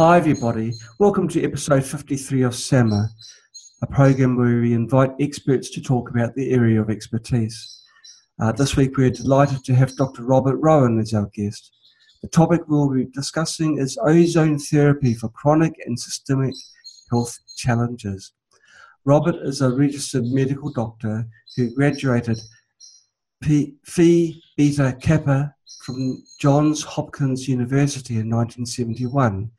[0.00, 0.74] Hi, everybody.
[1.00, 3.08] Welcome to episode 53 of SAMA,
[3.82, 7.82] a program where we invite experts to talk about the area of expertise.
[8.40, 10.22] Uh, this week, we're delighted to have Dr.
[10.22, 11.72] Robert Rowan as our guest.
[12.22, 16.54] The topic we'll be discussing is ozone therapy for chronic and systemic
[17.10, 18.34] health challenges.
[19.04, 21.26] Robert is a registered medical doctor
[21.56, 22.38] who graduated
[23.40, 29.50] P- Phi Beta Kappa from Johns Hopkins University in 1971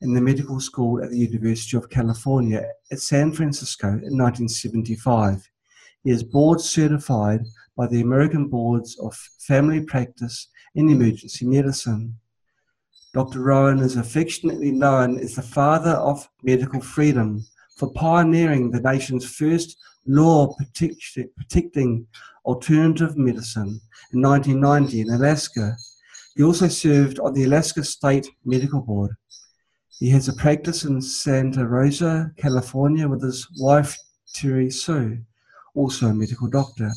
[0.00, 5.48] and the medical school at the University of California at San Francisco in 1975.
[6.04, 7.46] He is board certified
[7.76, 12.16] by the American Boards of Family Practice and Emergency Medicine.
[13.12, 13.40] Dr.
[13.40, 17.44] Rowan is affectionately known as the father of medical freedom
[17.76, 20.54] for pioneering the nation's first law
[21.38, 22.06] protecting
[22.44, 23.80] alternative medicine
[24.12, 25.76] in 1990 in Alaska.
[26.36, 29.12] He also served on the Alaska State Medical Board.
[29.98, 33.96] He has a practice in Santa Rosa, California, with his wife,
[34.34, 35.18] Terri Su,
[35.74, 36.90] also a medical doctor.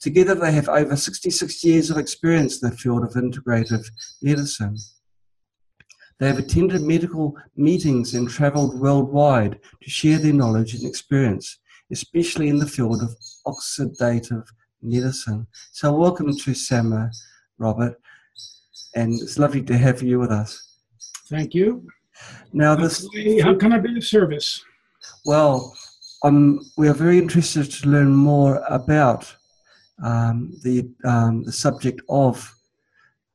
[0.00, 3.84] Together, they have over 66 years of experience in the field of integrative
[4.22, 4.78] medicine.
[6.18, 11.58] They have attended medical meetings and traveled worldwide to share their knowledge and experience,
[11.92, 13.14] especially in the field of
[13.46, 14.46] oxidative
[14.80, 15.46] medicine.
[15.72, 17.10] So, welcome to SAMA,
[17.58, 18.00] Robert,
[18.94, 20.76] and it's lovely to have you with us.
[21.28, 21.86] Thank you.
[22.52, 23.06] Now, this.
[23.42, 24.64] How can I be of service?
[25.24, 25.76] Well,
[26.22, 29.32] um, we are very interested to learn more about
[30.02, 32.54] um, the, um, the subject of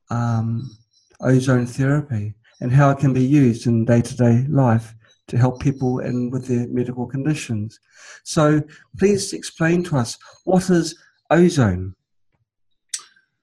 [0.10, 0.76] um,
[1.22, 4.94] ozone therapy and how it can be used in day to day life
[5.28, 7.80] to help people and with their medical conditions.
[8.24, 8.62] So,
[8.98, 10.96] please explain to us what is
[11.30, 11.96] ozone?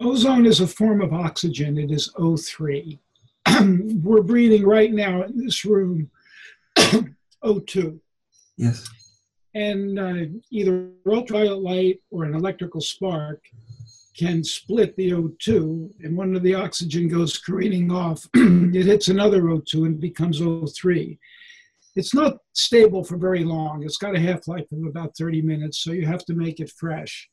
[0.01, 2.99] Ozone is a form of oxygen, it is O3.
[4.03, 6.11] We're breathing right now in this room
[7.45, 7.99] O2.
[8.57, 8.89] Yes.
[9.55, 13.43] And uh, either ultraviolet light or an electrical spark
[14.17, 19.43] can split the O2, and one of the oxygen goes careening off, it hits another
[19.43, 21.19] O2 and becomes O3.
[21.97, 23.83] It's not stable for very long.
[23.83, 26.71] It's got a half life of about 30 minutes, so you have to make it
[26.71, 27.29] fresh.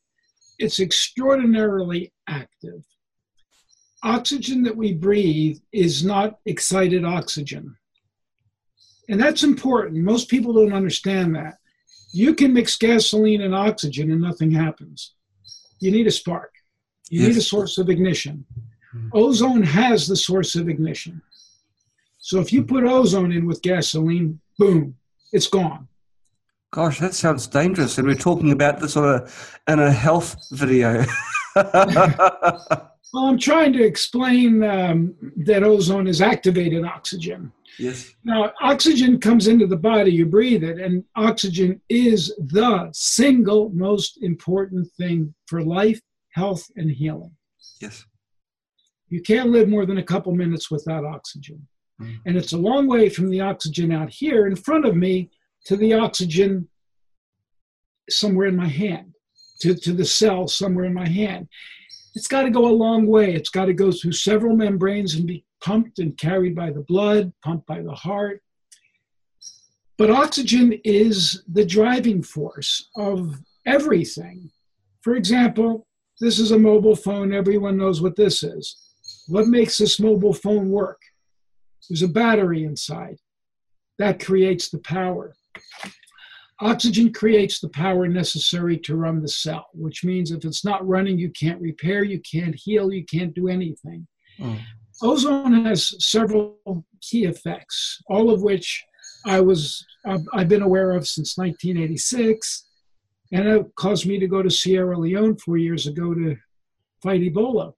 [0.60, 2.84] It's extraordinarily active.
[4.04, 7.76] Oxygen that we breathe is not excited oxygen.
[9.10, 10.04] And that's important.
[10.04, 11.58] Most people don't understand that.
[12.12, 15.14] You can mix gasoline and oxygen and nothing happens.
[15.80, 16.54] You need a spark.
[17.10, 17.30] You yes.
[17.30, 18.46] need a source of ignition.
[18.96, 19.10] Mm-hmm.
[19.14, 21.22] Ozone has the source of ignition.
[22.18, 24.96] So if you put ozone in with gasoline, boom,
[25.32, 25.88] it's gone.
[26.72, 27.98] Gosh, that sounds dangerous.
[27.98, 31.06] And we're talking about this on a in a health video.
[33.14, 37.52] well, I'm trying to explain um, that ozone is activated oxygen.
[37.80, 38.12] Yes.
[38.24, 44.18] Now, oxygen comes into the body, you breathe it, and oxygen is the single most
[44.24, 46.02] important thing for life
[46.38, 47.32] health, and healing.
[47.82, 48.06] Yes.
[49.10, 51.68] You can't live more than a couple minutes without oxygen.
[52.00, 52.18] Mm.
[52.28, 55.32] And it's a long way from the oxygen out here in front of me
[55.66, 56.70] to the oxygen
[58.10, 59.14] somewhere in my hand,
[59.60, 61.48] to, to the cell somewhere in my hand.
[62.16, 63.34] It's got to go a long way.
[63.34, 67.34] It's got to go through several membranes and be pumped and carried by the blood,
[67.44, 68.42] pumped by the heart.
[69.98, 74.52] But oxygen is the driving force of everything.
[75.02, 75.88] For example,
[76.20, 77.34] this is a mobile phone.
[77.34, 78.78] Everyone knows what this is.
[79.28, 81.02] What makes this mobile phone work?
[81.90, 83.18] There's a battery inside.
[84.00, 85.36] That creates the power.
[86.60, 91.18] Oxygen creates the power necessary to run the cell, which means if it's not running,
[91.20, 94.08] you can't repair, you can't heal, you can't do anything.
[94.40, 94.60] Mm.
[95.04, 96.58] Ozone has several
[97.02, 98.84] key effects, all of which
[99.26, 99.86] I was
[100.34, 102.66] I've been aware of since 1986
[103.32, 106.38] and it caused me to go to Sierra Leone four years ago to
[107.04, 107.74] fight Ebola,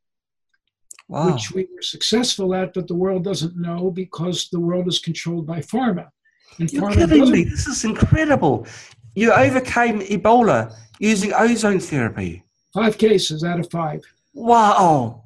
[1.07, 1.31] wow.
[1.31, 5.47] which we were successful at, but the world doesn't know because the world is controlled
[5.47, 6.09] by pharma.
[6.57, 7.43] You're kidding me.
[7.43, 8.67] This is incredible.
[9.15, 12.43] You overcame Ebola using ozone therapy.
[12.73, 14.01] Five cases out of five.
[14.33, 15.23] Wow.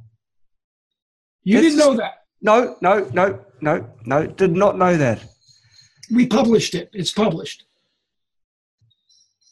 [1.44, 2.26] You didn't know that?
[2.42, 4.28] No, no, no, no, no.
[4.28, 5.24] Did not know that.
[6.14, 6.90] We published it.
[6.94, 7.66] It's published.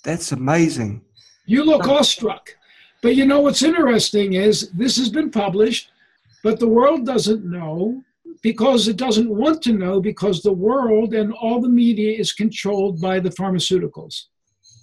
[0.04, 1.02] That's amazing.
[1.46, 2.56] You look awestruck.
[3.02, 5.92] But you know what's interesting is this has been published,
[6.44, 8.04] but the world doesn't know
[8.42, 13.00] because it doesn't want to know because the world and all the media is controlled
[13.00, 14.24] by the pharmaceuticals.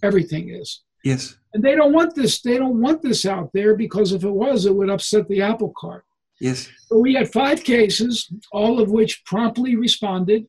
[0.03, 0.83] Everything is.
[1.05, 1.37] Yes.
[1.55, 4.67] And they don't want this, they don't want this out there because if it was,
[4.67, 6.05] it would upset the apple cart.
[6.41, 6.69] Yes.
[6.87, 10.47] So we had five cases, all of which promptly responded.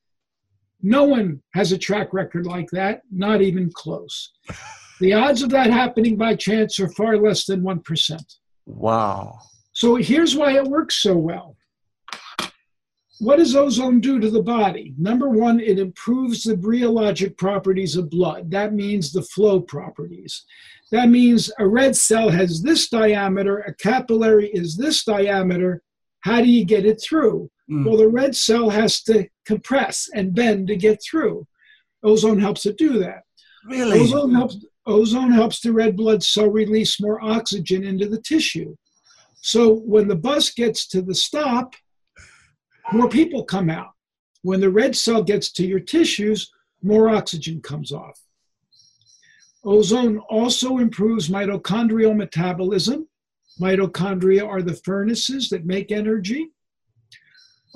[0.82, 4.32] No one has a track record like that, not even close.
[5.00, 8.36] The odds of that happening by chance are far less than 1%.
[8.66, 9.40] Wow.
[9.74, 11.56] So here's why it works so well.
[13.20, 14.94] What does ozone do to the body?
[14.98, 18.50] Number one, it improves the rheologic properties of blood.
[18.50, 20.46] That means the flow properties.
[20.92, 25.84] That means a red cell has this diameter, a capillary is this diameter.
[26.22, 27.52] How do you get it through?
[27.70, 27.86] Mm.
[27.86, 31.46] Well, the red cell has to compress and bend to get through.
[32.04, 33.24] Ozone helps it do that.
[33.66, 34.00] Really?
[34.00, 38.78] Ozone helps, ozone helps the red blood cell release more oxygen into the tissue.
[39.42, 41.76] So when the bus gets to the stop,
[42.92, 43.92] more people come out.
[44.42, 46.52] When the red cell gets to your tissues,
[46.82, 48.20] more oxygen comes off.
[49.64, 53.08] Ozone also improves mitochondrial metabolism.
[53.60, 56.50] Mitochondria are the furnaces that make energy.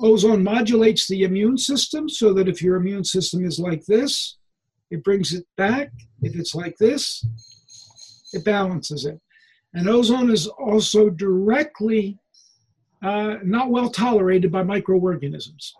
[0.00, 4.38] Ozone modulates the immune system so that if your immune system is like this,
[4.90, 5.92] it brings it back.
[6.22, 7.24] If it's like this,
[8.32, 9.20] it balances it.
[9.74, 12.18] And ozone is also directly
[13.04, 15.74] uh, not well tolerated by microorganisms,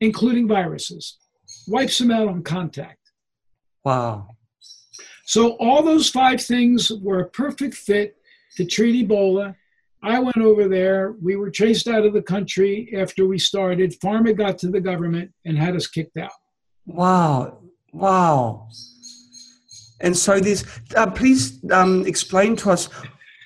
[0.00, 1.18] including viruses.
[1.66, 2.98] Wipes them out on contact.
[3.84, 4.28] Wow.
[5.26, 8.16] So all those five things were a perfect fit
[8.56, 9.54] to treat Ebola.
[10.02, 11.14] I went over there.
[11.20, 13.98] We were chased out of the country after we started.
[14.00, 16.32] Pharma got to the government and had us kicked out.
[16.86, 17.58] Wow.
[17.92, 18.68] Wow.
[20.00, 20.64] And so there's,
[20.96, 22.88] uh, please um, explain to us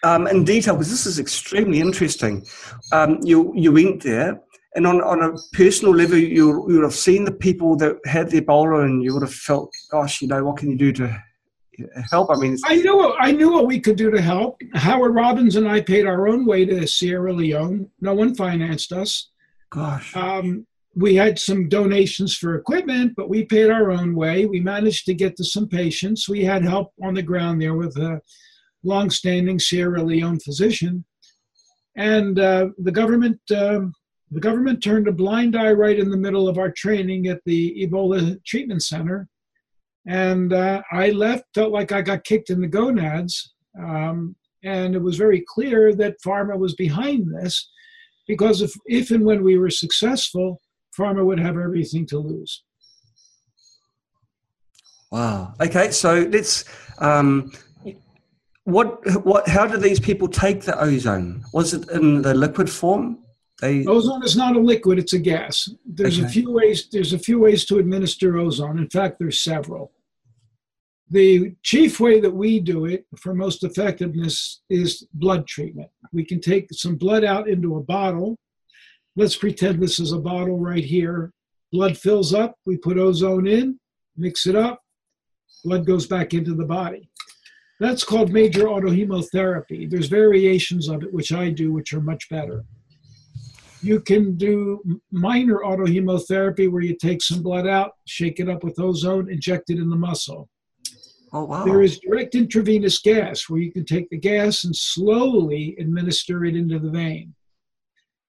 [0.02, 2.46] um, in detail, because this is extremely interesting.
[2.92, 4.40] Um, you, you went there,
[4.74, 8.30] and on, on a personal level, you, you would have seen the people that had
[8.30, 11.22] the Ebola, and you would have felt, gosh, you know, what can you do to
[12.10, 12.30] help?
[12.30, 14.60] I mean, I knew I knew what we could do to help.
[14.74, 17.90] Howard Robins and I paid our own way to Sierra Leone.
[18.00, 19.30] No one financed us.
[19.70, 20.16] Gosh.
[20.16, 24.46] Um, we had some donations for equipment, but we paid our own way.
[24.46, 26.28] We managed to get to some patients.
[26.28, 28.22] We had help on the ground there with a
[28.84, 31.04] longstanding Sierra Leone physician,
[31.96, 33.40] and uh, the government.
[33.50, 33.80] Uh,
[34.32, 37.86] the government turned a blind eye right in the middle of our training at the
[37.86, 39.28] Ebola treatment center,
[40.08, 41.44] and uh, I left.
[41.54, 44.34] Felt like I got kicked in the gonads, um,
[44.64, 47.70] and it was very clear that pharma was behind this,
[48.26, 50.60] because if if and when we were successful,
[50.98, 52.64] pharma would have everything to lose.
[55.12, 55.54] Wow.
[55.60, 56.64] Okay, so let's.
[56.98, 57.52] Um,
[58.66, 59.48] what what?
[59.48, 61.44] How do these people take the ozone?
[61.52, 63.18] Was it in the liquid form?
[63.60, 63.86] They...
[63.86, 65.70] Ozone is not a liquid; it's a gas.
[65.84, 66.26] There's okay.
[66.26, 66.88] a few ways.
[66.92, 68.78] There's a few ways to administer ozone.
[68.78, 69.92] In fact, there's several.
[71.08, 75.88] The chief way that we do it for most effectiveness is blood treatment.
[76.12, 78.36] We can take some blood out into a bottle
[79.18, 81.32] Let's pretend this is a bottle right here.
[81.72, 83.80] Blood fills up, we put ozone in,
[84.14, 84.82] mix it up,
[85.64, 87.08] blood goes back into the body.
[87.78, 89.90] That's called major autohemotherapy.
[89.90, 92.64] There's variations of it, which I do, which are much better.
[93.82, 94.80] You can do
[95.12, 99.78] minor autohemotherapy where you take some blood out, shake it up with ozone, inject it
[99.78, 100.48] in the muscle.
[101.32, 101.64] Oh, wow.
[101.64, 106.56] There is direct intravenous gas where you can take the gas and slowly administer it
[106.56, 107.34] into the vein.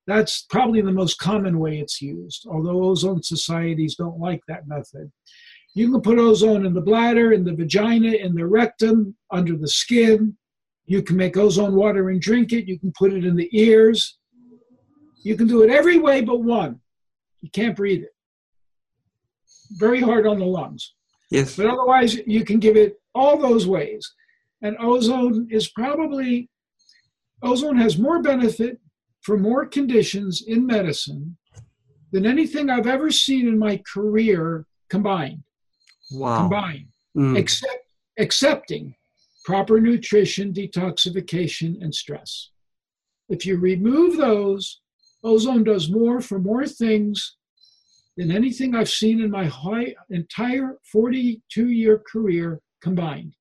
[0.07, 5.11] That's probably the most common way it's used, although ozone societies don't like that method.
[5.77, 9.67] You can put ozone in the bladder, in the vagina, in the rectum, under the
[9.67, 10.35] skin.
[10.87, 12.67] You can make ozone water and drink it.
[12.67, 14.17] You can put it in the ears.
[15.23, 16.79] You can do it every way but one.
[17.41, 18.15] You can't breathe it.
[19.73, 20.95] Very hard on the lungs.
[21.29, 21.55] Yes.
[21.55, 24.11] But otherwise, you can give it all those ways.
[24.63, 26.49] And ozone is probably,
[27.43, 28.79] ozone has more benefit
[29.21, 31.37] for more conditions in medicine
[32.11, 35.43] than anything I've ever seen in my career combined.
[36.11, 36.41] Wow.
[36.41, 36.87] Combined.
[37.15, 37.37] Mm.
[37.37, 37.83] Except
[38.19, 38.95] accepting
[39.45, 42.51] proper nutrition, detoxification, and stress.
[43.29, 44.81] If you remove those,
[45.23, 47.37] ozone does more for more things
[48.17, 53.33] than anything I've seen in my high, entire 42 year career combined.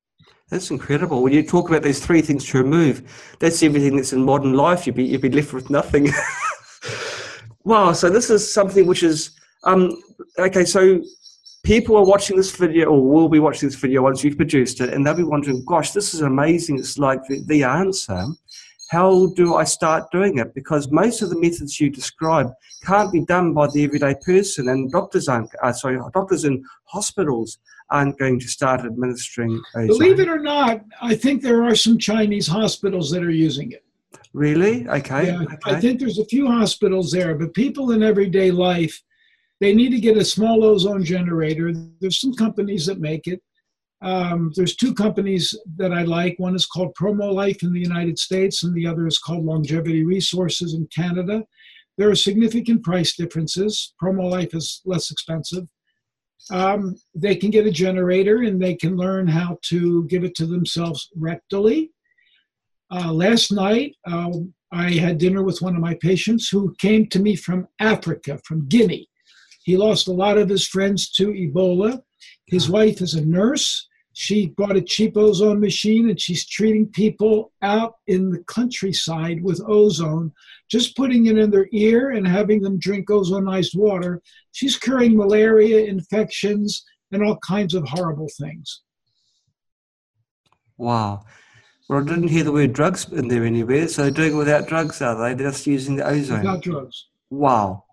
[0.49, 1.23] That's incredible.
[1.23, 4.87] When you talk about those three things to remove, that's everything that's in modern life.
[4.87, 6.11] You'd be you'd be left with nothing.
[7.64, 7.92] wow.
[7.92, 9.90] So this is something which is um,
[10.38, 10.64] okay.
[10.64, 11.02] So
[11.66, 14.94] people are watching this video, or will be watching this video once you've produced it,
[14.94, 16.78] and they'll be wondering, "Gosh, this is amazing!
[16.78, 18.25] It's like the, the answer."
[18.88, 20.54] How do I start doing it?
[20.54, 22.52] Because most of the methods you describe
[22.85, 25.50] can't be done by the everyday person, and doctors aren't.
[25.61, 27.58] Uh, sorry, doctors in hospitals
[27.90, 29.88] aren't going to start administering ozone.
[29.88, 33.85] Believe it or not, I think there are some Chinese hospitals that are using it.
[34.32, 34.87] Really?
[34.88, 35.26] Okay.
[35.28, 35.56] Yeah, okay.
[35.64, 39.02] I think there's a few hospitals there, but people in everyday life,
[39.60, 41.72] they need to get a small ozone generator.
[42.00, 43.42] There's some companies that make it.
[44.02, 46.38] Um, there's two companies that I like.
[46.38, 50.75] One is called Promolife in the United States, and the other is called Longevity Resources
[50.75, 51.44] in Canada.
[51.96, 53.94] There are significant price differences.
[54.02, 55.66] Promolife is less expensive.
[56.50, 60.46] Um, they can get a generator and they can learn how to give it to
[60.46, 61.90] themselves rectally.
[62.90, 64.30] Uh, last night, uh,
[64.70, 68.68] I had dinner with one of my patients who came to me from Africa, from
[68.68, 69.08] Guinea.
[69.66, 72.00] He lost a lot of his friends to Ebola.
[72.46, 72.73] His ah.
[72.73, 73.88] wife is a nurse.
[74.12, 79.61] She bought a cheap ozone machine and she's treating people out in the countryside with
[79.66, 80.32] ozone,
[80.70, 84.23] just putting it in their ear and having them drink ozonized water.
[84.52, 88.82] She's curing malaria, infections, and all kinds of horrible things.
[90.78, 91.25] Wow.
[91.88, 93.88] Well, I didn't hear the word drugs in there anywhere.
[93.88, 95.35] So they're doing without drugs, are they?
[95.35, 96.38] They're just using the ozone.
[96.38, 97.08] Without drugs.
[97.30, 97.86] Wow.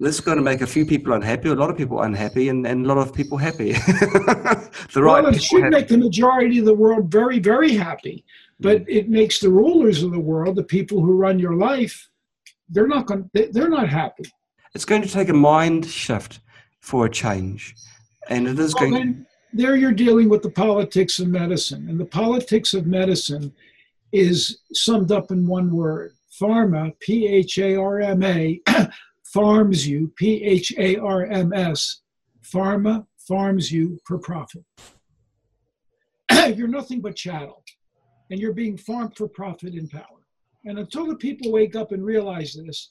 [0.00, 2.66] This is going to make a few people unhappy, a lot of people unhappy, and,
[2.66, 3.72] and a lot of people happy.
[3.72, 5.76] the right well, it should happy.
[5.76, 8.24] make the majority of the world very, very happy.
[8.58, 8.86] But mm.
[8.88, 12.08] it makes the rulers of the world, the people who run your life,
[12.68, 13.30] they're not going.
[13.32, 14.24] They're not happy.
[14.74, 16.40] It's going to take a mind shift
[16.80, 17.74] for a change,
[18.28, 19.26] and it is well, going.
[19.52, 23.52] there, you're dealing with the politics of medicine, and the politics of medicine
[24.12, 26.98] is summed up in one word: pharma.
[27.00, 28.60] P H A R M A
[29.34, 32.02] farms you, P H A R M S,
[32.42, 34.64] pharma farms you for profit.
[36.56, 37.64] you're nothing but chattel,
[38.30, 40.20] and you're being farmed for profit in power.
[40.64, 42.90] And until the people wake up and realize this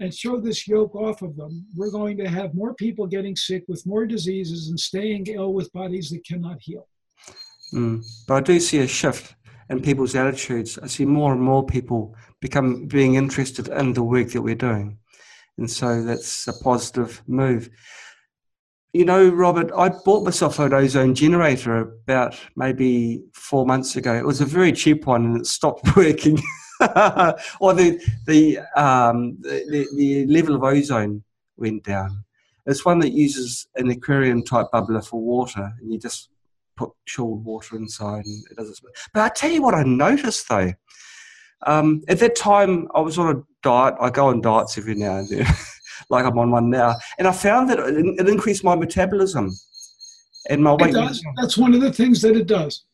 [0.00, 3.64] and throw this yoke off of them, we're going to have more people getting sick
[3.68, 6.88] with more diseases and staying ill with bodies that cannot heal.
[7.74, 8.02] Mm.
[8.26, 9.36] But I do see a shift
[9.68, 10.78] in people's attitudes.
[10.78, 14.98] I see more and more people become being interested in the work that we're doing.
[15.58, 17.70] And so that's a positive move.
[18.92, 24.14] You know, Robert, I bought myself an ozone generator about maybe four months ago.
[24.14, 26.38] It was a very cheap one and it stopped working.
[27.60, 31.22] or the the, um, the the level of ozone
[31.56, 32.24] went down.
[32.66, 36.30] It's one that uses an aquarium type bubbler for water, and you just
[36.76, 38.78] put chilled water inside, and it does it.
[39.14, 40.72] But I tell you what, I noticed though.
[41.66, 43.94] Um, at that time, I was on a diet.
[44.00, 45.46] I go on diets every now and then,
[46.10, 49.50] like I'm on one now, and I found that it, it increased my metabolism
[50.48, 50.94] and my weight.
[51.36, 52.84] That's one of the things that it does.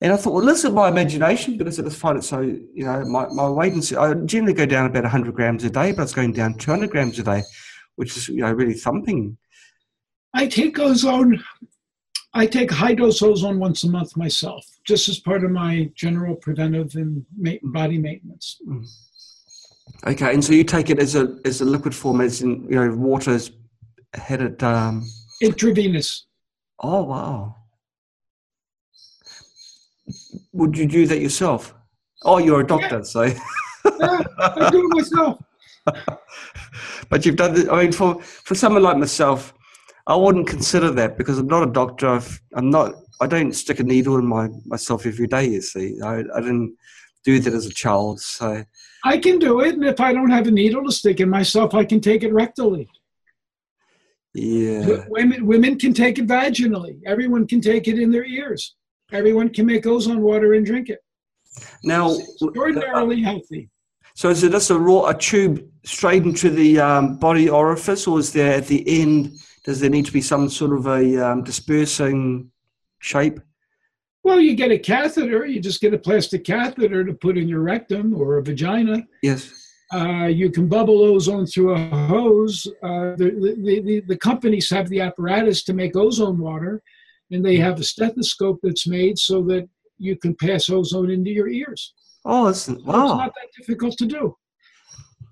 [0.00, 3.04] And I thought, well, listen, my imagination because I just find it so, you know,
[3.04, 6.12] my, my weight and I generally go down about 100 grams a day, but it's
[6.12, 7.42] going down 200 grams a day,
[7.94, 9.38] which is, you know, really thumping.
[10.34, 11.42] I take ozone
[12.34, 16.34] I take high dose ozone once a month myself, just as part of my general
[16.34, 17.26] preventive and
[17.62, 18.58] body maintenance.
[18.66, 18.86] Mm.
[20.06, 22.76] Okay, and so you take it as a as a liquid form, as in you
[22.76, 23.50] know water's
[24.14, 25.06] headed um...
[25.42, 26.26] intravenous.
[26.80, 27.56] Oh wow!
[30.52, 31.74] Would you do that yourself?
[32.24, 33.02] Oh, you're a doctor, yeah.
[33.02, 33.22] so.
[34.00, 35.38] yeah, I do it myself.
[37.08, 37.54] but you've done.
[37.54, 39.52] The, I mean, for for someone like myself,
[40.06, 42.08] I wouldn't consider that because I'm not a doctor.
[42.08, 42.94] I've, I'm not.
[43.20, 45.46] I don't stick a needle in my myself every day.
[45.46, 46.76] You see, I, I didn't
[47.24, 48.20] do that as a child.
[48.20, 48.64] So
[49.04, 51.74] I can do it, and if I don't have a needle to stick in myself,
[51.74, 52.88] I can take it rectally.
[54.34, 55.04] Yeah.
[55.08, 56.98] Women women can take it vaginally.
[57.06, 58.74] Everyone can take it in their ears.
[59.12, 61.00] Everyone can make ozone water and drink it.
[61.84, 63.68] Now, it's extraordinarily uh, healthy.
[64.14, 68.18] So is it just a raw a tube straight into the um, body orifice, or
[68.18, 69.38] is there at the end?
[69.64, 72.50] Does there need to be some sort of a um, dispersing
[72.98, 73.40] shape?
[74.24, 75.46] Well, you get a catheter.
[75.46, 79.06] You just get a plastic catheter to put in your rectum or a vagina.
[79.22, 79.52] Yes.
[79.92, 82.66] Uh, you can bubble ozone through a hose.
[82.82, 86.82] Uh, the, the, the, the, companies have the apparatus to make ozone water,
[87.30, 91.48] and they have a stethoscope that's made so that you can pass ozone into your
[91.48, 91.92] ears.
[92.24, 92.76] Oh, it's, wow.
[92.76, 94.36] It's not that difficult to do.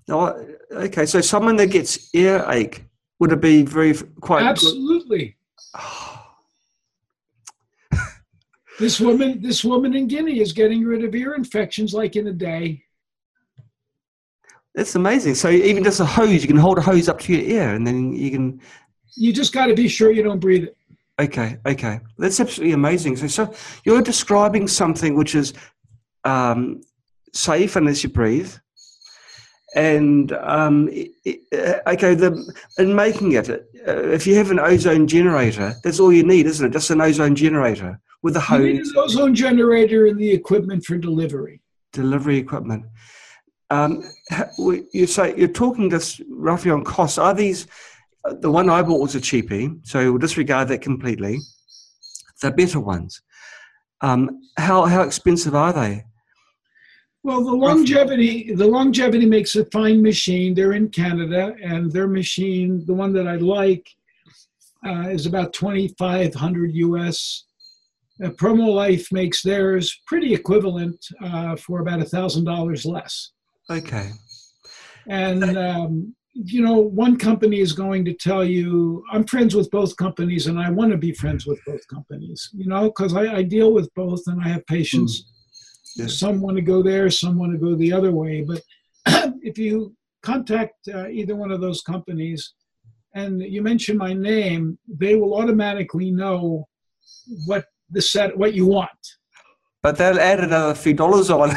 [0.09, 2.83] Oh, okay, so someone that gets earache
[3.21, 5.37] would it be very quite absolutely?
[8.79, 12.33] this woman, this woman in Guinea is getting rid of ear infections like in a
[12.33, 12.83] day.
[14.73, 15.35] That's amazing.
[15.35, 17.85] So even just a hose, you can hold a hose up to your ear, and
[17.85, 18.59] then you can.
[19.15, 20.75] You just got to be sure you don't breathe it.
[21.19, 23.17] Okay, okay, that's absolutely amazing.
[23.17, 23.53] So, so
[23.85, 25.53] you're describing something which is
[26.23, 26.81] um,
[27.33, 28.51] safe unless you breathe,
[29.75, 30.89] and um,
[31.25, 36.11] uh, okay, the, in making it, uh, if you have an ozone generator, that's all
[36.11, 36.73] you need, isn't it?
[36.73, 38.59] Just an ozone generator with a hose.
[38.59, 41.61] You need an ozone generator and the equipment for delivery.
[41.93, 42.85] Delivery equipment.
[43.69, 44.03] Um,
[44.91, 47.17] you say you're talking just roughly on costs.
[47.17, 47.67] Are these
[48.25, 51.39] the one I bought was a cheapie, so we'll disregard that completely.
[52.41, 53.21] The better ones.
[54.01, 56.05] Um, how how expensive are they?
[57.23, 60.55] Well, the longevity the longevity makes a fine machine.
[60.55, 63.87] They're in Canada, and their machine, the one that I like,
[64.85, 67.45] uh, is about twenty five hundred US.
[68.23, 73.31] Uh, Promolife makes theirs pretty equivalent uh, for about a thousand dollars less.
[73.69, 74.11] Okay.
[75.07, 79.95] And, um, you know, one company is going to tell you, I'm friends with both
[79.97, 83.43] companies and I want to be friends with both companies, you know, because I, I,
[83.43, 85.23] deal with both and I have patients.
[85.23, 85.25] Mm.
[86.07, 88.41] Some want to go there, some want to go the other way.
[88.41, 88.61] But
[89.41, 92.53] if you contact uh, either one of those companies
[93.13, 96.67] and you mention my name, they will automatically know
[97.45, 98.89] what the set, what you want.
[99.83, 101.49] But they'll add another few dollars on.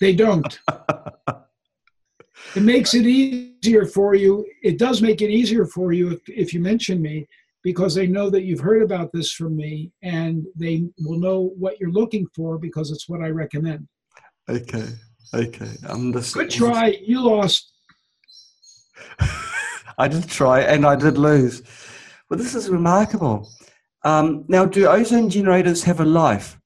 [0.00, 0.58] they don't.
[2.56, 4.44] It makes it easier for you.
[4.62, 7.28] It does make it easier for you if, if you mention me
[7.62, 11.78] because they know that you've heard about this from me and they will know what
[11.78, 13.86] you're looking for because it's what I recommend.
[14.48, 14.88] Okay.
[15.34, 15.70] Okay.
[15.88, 16.98] I'm just, Good try.
[17.02, 17.72] You lost.
[19.98, 21.62] I did try and I did lose.
[22.28, 23.50] But this is remarkable.
[24.02, 26.58] Um, now, do ozone generators have a life?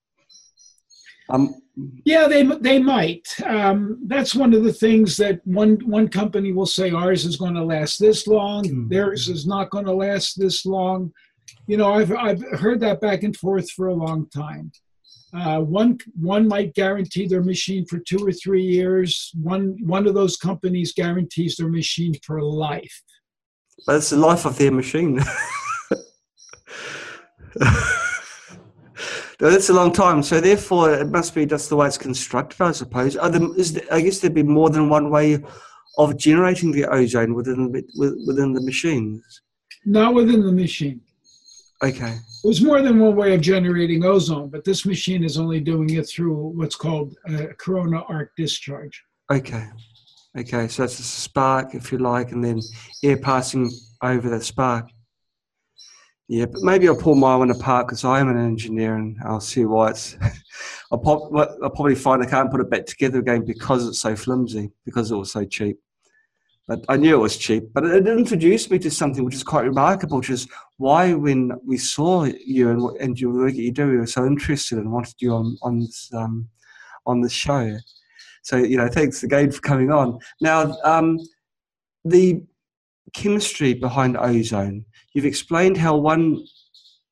[1.29, 1.55] Um,
[2.05, 3.29] yeah, they they might.
[3.45, 7.55] Um, that's one of the things that one one company will say ours is going
[7.55, 8.89] to last this long, mm-hmm.
[8.89, 11.13] theirs is not going to last this long.
[11.67, 14.71] You know, I've I've heard that back and forth for a long time.
[15.35, 19.33] Uh, one one might guarantee their machine for two or three years.
[19.35, 23.03] One one of those companies guarantees their machine for life.
[23.85, 25.21] But it's the life of their machine.
[29.39, 30.23] That's a long time.
[30.23, 33.15] So therefore, it must be just the way it's constructed, I suppose.
[33.15, 35.43] There, there, I guess there'd be more than one way
[35.99, 39.43] of generating the ozone within within the machines.
[39.85, 41.01] Not within the machine.
[41.83, 42.17] Okay.
[42.43, 46.09] There's more than one way of generating ozone, but this machine is only doing it
[46.09, 49.03] through what's called a corona arc discharge.
[49.31, 49.67] Okay.
[50.37, 52.61] Okay, so it's a spark, if you like, and then
[53.05, 53.71] air passing
[54.03, 54.89] over the spark.
[56.35, 59.39] Yeah, but maybe I'll pull my one apart because I am an engineer and I'll
[59.39, 60.17] see why it's.
[60.91, 64.17] I'll, pop, I'll probably find I can't put it back together again because it's so
[64.17, 65.79] flimsy, because it was so cheap.
[66.67, 67.73] But I knew it was cheap.
[67.73, 71.79] But it introduced me to something which is quite remarkable, which is why when we
[71.79, 75.15] saw you and, and your work that you do, we were so interested and wanted
[75.19, 76.49] you on on this, um,
[77.07, 77.77] on the show.
[78.43, 80.19] So you know, thanks again for coming on.
[80.41, 81.21] Now, um,
[82.05, 82.43] the
[83.15, 86.45] chemistry behind ozone You've explained how one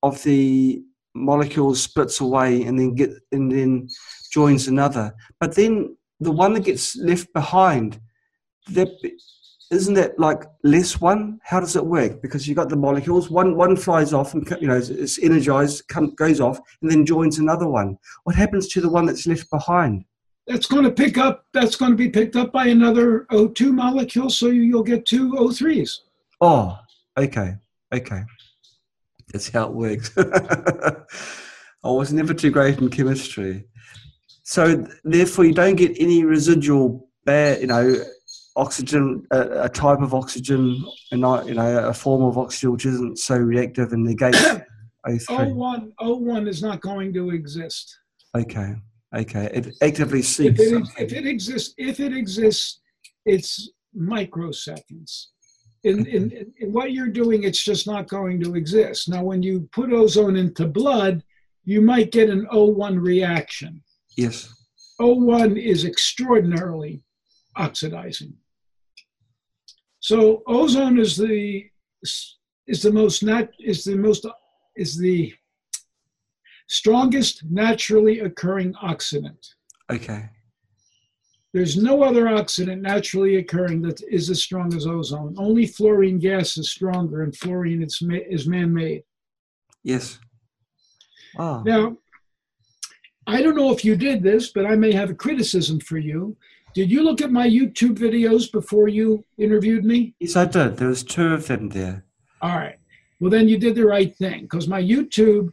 [0.03, 0.83] of the
[1.15, 3.89] molecules splits away and then get and then
[4.33, 5.15] joins another.
[5.39, 8.01] But then the one that gets left behind,
[8.71, 8.89] that
[9.71, 11.39] isn't that like less one?
[11.45, 12.21] How does it work?
[12.21, 16.15] Because you've got the molecules, one one flies off and you know it's energized, come,
[16.17, 17.97] goes off, and then joins another one.
[18.25, 20.05] What happens to the one that's left behind?
[20.47, 21.47] That's going to pick up.
[21.53, 26.01] That's going to be picked up by another O2 molecule, so you'll get two O3s.
[26.41, 26.79] Oh,
[27.17, 27.55] okay.
[27.93, 28.23] Okay.
[29.33, 30.11] That's how it works.
[31.85, 33.65] I was never too great in chemistry.
[34.43, 37.97] So therefore you don't get any residual bad, you know,
[38.57, 42.87] oxygen, a, a type of oxygen, and not, you know, a form of oxygen which
[42.87, 44.39] isn't so reactive and negates
[45.07, 45.27] O3.
[45.29, 47.99] O1, O1 is not going to exist.
[48.37, 48.75] Okay.
[49.15, 49.51] Okay.
[49.53, 50.61] It actively seeks.
[50.61, 52.81] If it, if it exists, if it exists,
[53.27, 55.27] it's microseconds
[55.85, 59.09] in, in, in, what you're doing, it's just not going to exist.
[59.09, 61.23] Now, when you put ozone into blood,
[61.65, 63.83] you might get an O1 reaction.
[64.17, 64.53] Yes.
[65.01, 67.03] O1 is extraordinarily
[67.57, 68.35] oxidizing.
[70.01, 71.65] So ozone is the
[72.67, 74.27] is the most nat is the most
[74.75, 75.33] is the
[76.73, 79.55] strongest naturally occurring oxidant.
[79.91, 80.31] Okay.
[81.53, 85.35] There's no other oxidant naturally occurring that is as strong as ozone.
[85.37, 89.03] Only fluorine gas is stronger, and fluorine is, is man made.
[89.85, 90.19] Yes.
[91.35, 91.63] Wow.
[91.63, 91.99] Now,
[93.27, 96.35] I don't know if you did this, but I may have a criticism for you.
[96.73, 100.15] Did you look at my YouTube videos before you interviewed me?
[100.21, 100.79] Yes, I did.
[100.79, 102.07] There was two of them there.
[102.41, 102.79] All right.
[103.21, 105.53] Well, then you did the right thing because my YouTube,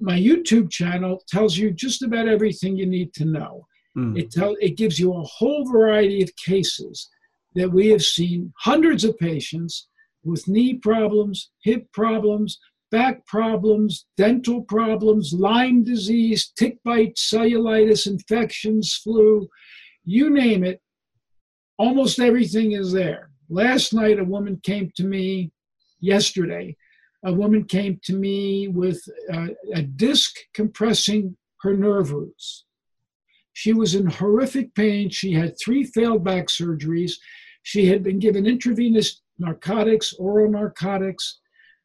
[0.00, 3.66] my YouTube channel tells you just about everything you need to know.
[3.96, 4.18] Mm.
[4.18, 7.08] It, tell, it gives you a whole variety of cases
[7.54, 9.88] that we have seen hundreds of patients
[10.24, 12.58] with knee problems, hip problems,
[12.90, 19.48] back problems, dental problems, Lyme disease, tick bite, cellulitis, infections, flu,
[20.04, 20.80] you name it,
[21.78, 23.30] almost everything is there.
[23.48, 25.52] Last night, a woman came to me,
[26.00, 26.76] yesterday,
[27.24, 29.02] a woman came to me with
[29.32, 32.64] uh, a disc compressing her nerve roots.
[33.52, 35.10] She was in horrific pain.
[35.10, 37.12] She had three failed back surgeries.
[37.62, 41.40] She had been given intravenous narcotics, oral narcotics.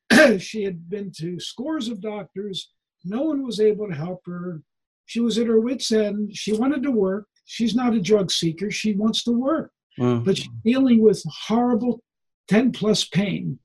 [0.37, 2.71] she had been to scores of doctors.
[3.03, 4.61] No one was able to help her.
[5.05, 6.35] She was at her wits' end.
[6.35, 7.27] She wanted to work.
[7.45, 8.71] She's not a drug seeker.
[8.71, 9.71] She wants to work.
[9.99, 10.23] Mm.
[10.23, 12.01] But she's dealing with horrible
[12.47, 13.59] 10 plus pain.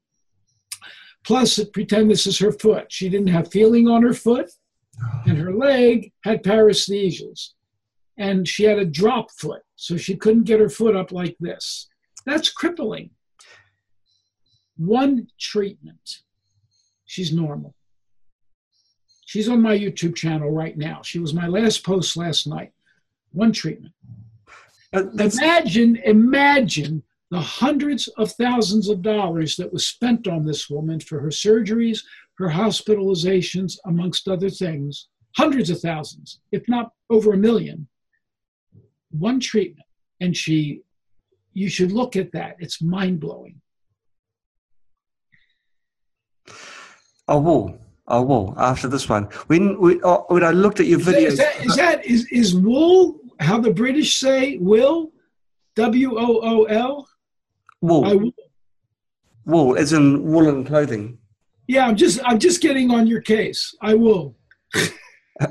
[1.24, 2.86] Plus, pretend this is her foot.
[2.90, 4.50] She didn't have feeling on her foot,
[5.26, 7.50] and her leg had paresthesias.
[8.16, 11.88] And she had a drop foot, so she couldn't get her foot up like this.
[12.26, 13.10] That's crippling.
[14.76, 16.22] One treatment,
[17.04, 17.74] she's normal.
[19.26, 21.02] She's on my YouTube channel right now.
[21.02, 22.72] She was my last post last night.
[23.32, 23.94] One treatment.
[24.92, 30.98] Uh, imagine, imagine the hundreds of thousands of dollars that was spent on this woman
[30.98, 32.00] for her surgeries,
[32.38, 35.08] her hospitalizations, amongst other things.
[35.36, 37.86] Hundreds of thousands, if not over a million.
[39.10, 39.86] One treatment.
[40.20, 40.82] And she,
[41.52, 42.56] you should look at that.
[42.58, 43.60] It's mind blowing.
[47.28, 47.78] I will.
[48.08, 49.24] I will after this one.
[49.46, 52.56] When, when, uh, when I looked at your video, is that, is, that is, is
[52.56, 55.12] wool how the British say will?
[55.76, 57.08] W O O L?
[57.80, 58.04] Wool.
[58.06, 58.32] I.
[59.46, 61.18] Wool, as in woolen clothing.
[61.66, 63.74] Yeah, I'm just I'm just getting on your case.
[63.80, 64.36] I will.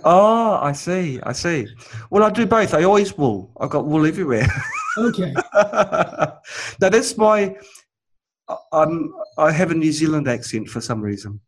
[0.04, 1.20] oh, I see.
[1.24, 1.68] I see.
[2.10, 2.74] Well, I do both.
[2.74, 3.52] I always wool.
[3.60, 4.48] I've got wool everywhere.
[4.98, 5.34] Okay.
[5.54, 7.56] now that's my.
[8.74, 9.14] I'm.
[9.38, 11.40] I have a New Zealand accent for some reason,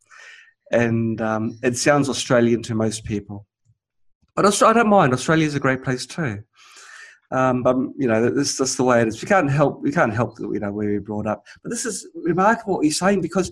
[0.72, 3.48] and um, it sounds Australian to most people.
[4.36, 5.12] But I don't mind.
[5.12, 6.44] Australia is a great place too.
[7.32, 9.22] Um, but you know, this just the way it is.
[9.22, 9.82] We can't help.
[9.82, 11.46] We can't help that you know where we're brought up.
[11.64, 13.52] But this is remarkable what you're saying because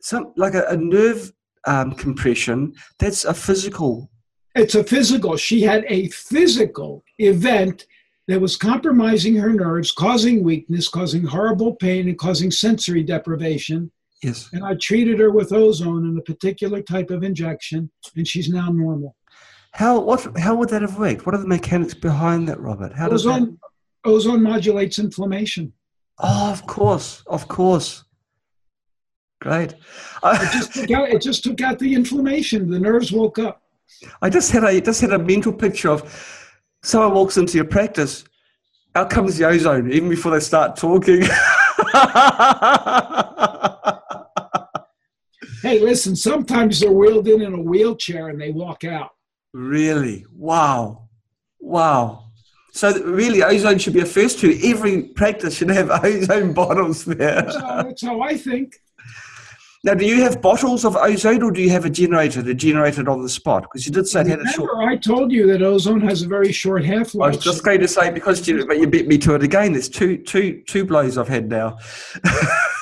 [0.00, 1.32] some like a, a nerve
[1.66, 2.74] um, compression.
[2.98, 4.10] That's a physical.
[4.54, 5.36] It's a physical.
[5.36, 7.86] She had a physical event
[8.28, 13.92] that was compromising her nerves, causing weakness, causing horrible pain, and causing sensory deprivation.
[14.22, 14.48] Yes.
[14.52, 18.70] And I treated her with ozone and a particular type of injection, and she's now
[18.70, 19.14] normal.
[19.76, 21.26] How what how would that have worked?
[21.26, 22.94] What are the mechanics behind that, Robert?
[22.94, 24.10] How does ozone that...
[24.10, 25.70] ozone modulates inflammation?
[26.18, 28.04] Oh, of course, of course.
[29.42, 29.74] Great.
[30.24, 32.70] it just took out it just took out the inflammation.
[32.70, 33.60] The nerves woke up.
[34.22, 38.24] I just had a just had a mental picture of someone walks into your practice,
[38.94, 41.20] out comes the ozone even before they start talking.
[45.60, 49.10] hey, listen, sometimes they're wheeled in in a wheelchair and they walk out.
[49.56, 50.26] Really?
[50.34, 51.08] Wow.
[51.60, 52.24] Wow.
[52.72, 57.40] So really, ozone should be a first to every practice should have ozone bottles there.
[57.40, 58.76] That's how, I think.
[59.82, 63.08] Now, do you have bottles of ozone, or do you have a generator that generated
[63.08, 63.62] on the spot?
[63.62, 64.72] Because you did say it had a short.
[64.76, 67.32] I told you that ozone has a very short half life.
[67.32, 69.72] I was just going to say because you, but you beat me to it again.
[69.72, 71.78] There's two, two, two blows I've had now.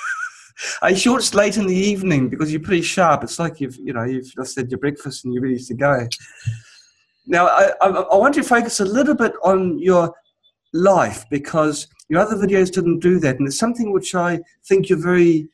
[0.83, 3.23] I shorts late in the evening because you're pretty sharp.
[3.23, 6.09] It's like you've, you know, you've just had your breakfast and you're ready to go.
[7.27, 10.15] Now, I, I, I want you to focus a little bit on your
[10.73, 14.99] life because your other videos didn't do that, and it's something which I think you're
[14.99, 15.49] very.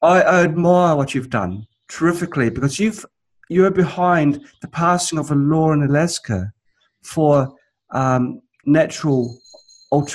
[0.00, 3.04] I, I admire what you've done terrifically because you've
[3.48, 6.52] you're behind the passing of a law in Alaska
[7.02, 7.54] for
[7.90, 9.38] um, natural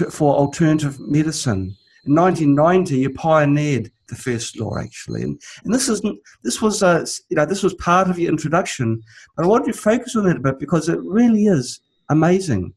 [0.09, 1.75] for alternative medicine.
[2.05, 7.05] In 1990, you pioneered the first law actually, and, and this isn't this was uh,
[7.29, 9.01] you know this was part of your introduction,
[9.35, 12.73] but I want you to focus on that a bit because it really is amazing.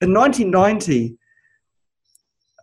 [0.00, 1.16] In 1990,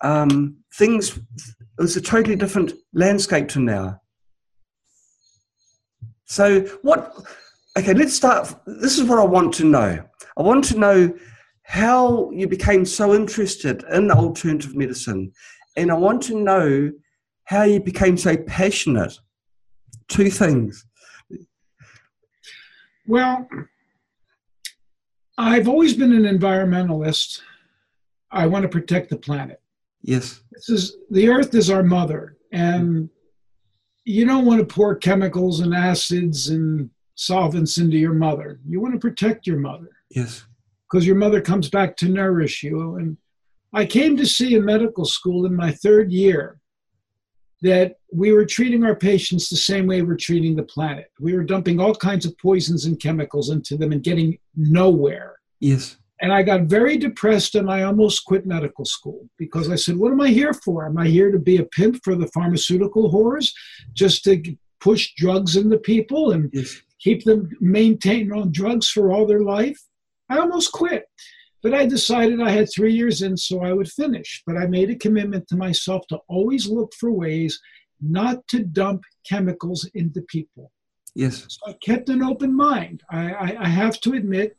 [0.01, 4.01] um, things it was a totally different landscape to now.
[6.25, 7.13] So what?
[7.77, 8.53] Okay, let's start.
[8.65, 10.03] This is what I want to know.
[10.37, 11.13] I want to know
[11.63, 15.31] how you became so interested in alternative medicine,
[15.77, 16.91] and I want to know
[17.49, 19.17] how you became so passionate.
[20.07, 20.85] Two things.
[23.07, 23.49] Well,
[25.35, 27.41] I've always been an environmentalist.
[28.29, 29.59] I want to protect the planet.
[30.03, 30.41] Yes.
[30.51, 33.09] This is the earth is our mother and
[34.05, 38.59] you don't want to pour chemicals and acids and solvents into your mother.
[38.67, 39.89] You want to protect your mother.
[40.11, 40.45] Yes.
[40.87, 43.17] Because your mother comes back to nourish you and
[43.73, 46.59] I came to see a medical school in my third year
[47.61, 51.11] that we were treating our patients the same way we're treating the planet.
[51.19, 55.39] We were dumping all kinds of poisons and chemicals into them and getting nowhere.
[55.59, 55.97] Yes.
[56.21, 60.11] And I got very depressed and I almost quit medical school because I said, What
[60.11, 60.85] am I here for?
[60.85, 63.51] Am I here to be a pimp for the pharmaceutical whores
[63.93, 64.41] just to
[64.81, 66.81] push drugs into people and yes.
[66.99, 69.79] keep them maintained on drugs for all their life?
[70.29, 71.05] I almost quit.
[71.61, 74.43] But I decided I had three years in, so I would finish.
[74.45, 77.59] But I made a commitment to myself to always look for ways
[78.01, 80.71] not to dump chemicals into people.
[81.15, 81.45] Yes.
[81.49, 83.03] So I kept an open mind.
[83.11, 84.55] I, I, I have to admit,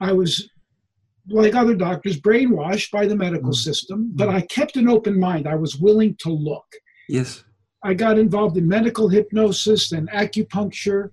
[0.00, 0.50] I was
[1.28, 3.54] like other doctors, brainwashed by the medical mm.
[3.54, 4.34] system, but mm.
[4.34, 5.46] I kept an open mind.
[5.46, 6.66] I was willing to look.
[7.08, 7.44] Yes.
[7.84, 11.10] I got involved in medical hypnosis and acupuncture,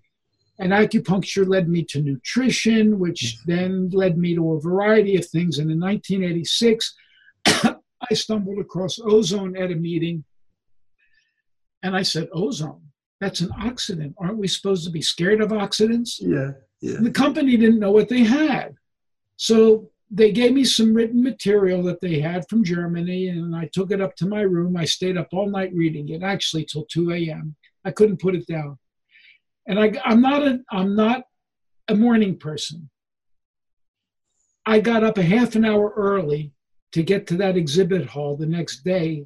[0.60, 5.58] and acupuncture led me to nutrition, which then led me to a variety of things.
[5.58, 6.96] And in 1986,
[7.46, 10.26] I stumbled across ozone at a meeting,
[11.82, 12.82] and I said, Ozone?
[13.22, 14.14] That's an oxidant.
[14.18, 16.18] Aren't we supposed to be scared of oxidants?
[16.20, 16.52] Yeah.
[16.82, 16.98] Yeah.
[16.98, 18.76] And the company didn't know what they had.
[19.36, 23.92] So they gave me some written material that they had from Germany, and I took
[23.92, 24.76] it up to my room.
[24.76, 27.56] I stayed up all night reading it, actually till 2 a.m.
[27.86, 28.78] I couldn't put it down.
[29.70, 31.22] And I, I'm not a, I'm not
[31.88, 32.90] a morning person.
[34.66, 36.52] I got up a half an hour early
[36.92, 39.26] to get to that exhibit hall the next day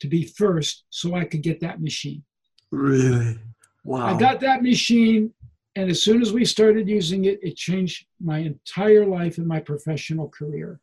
[0.00, 2.24] to be first so I could get that machine.
[2.72, 3.38] Really?
[3.84, 4.06] Wow.
[4.06, 5.32] I got that machine
[5.76, 9.60] and as soon as we started using it, it changed my entire life and my
[9.60, 10.80] professional career.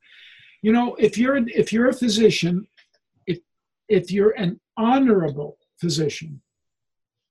[0.61, 2.67] You know, if you're if you're a physician,
[3.25, 3.39] if
[3.87, 6.41] if you're an honorable physician,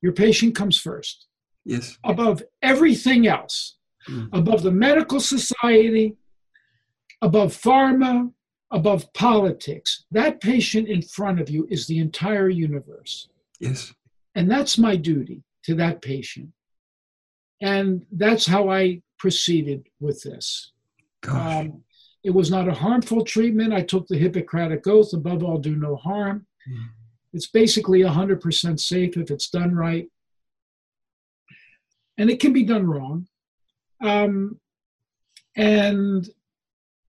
[0.01, 1.27] your patient comes first.
[1.65, 1.99] Yes.
[2.05, 3.77] Above everything else,
[4.09, 4.29] mm.
[4.33, 6.17] above the medical society,
[7.23, 8.33] above pharma,
[8.71, 10.05] above politics.
[10.11, 13.29] That patient in front of you is the entire universe.
[13.59, 13.93] Yes.
[14.35, 16.51] And that's my duty to that patient.
[17.61, 20.73] And that's how I proceeded with this.
[21.29, 21.83] Um,
[22.25, 23.75] it was not a harmful treatment.
[23.75, 26.47] I took the Hippocratic Oath, above all, do no harm.
[26.71, 26.89] Mm.
[27.33, 30.09] It's basically 100% safe if it's done right.
[32.21, 33.27] And it can be done wrong.
[34.03, 34.61] Um,
[35.57, 36.29] and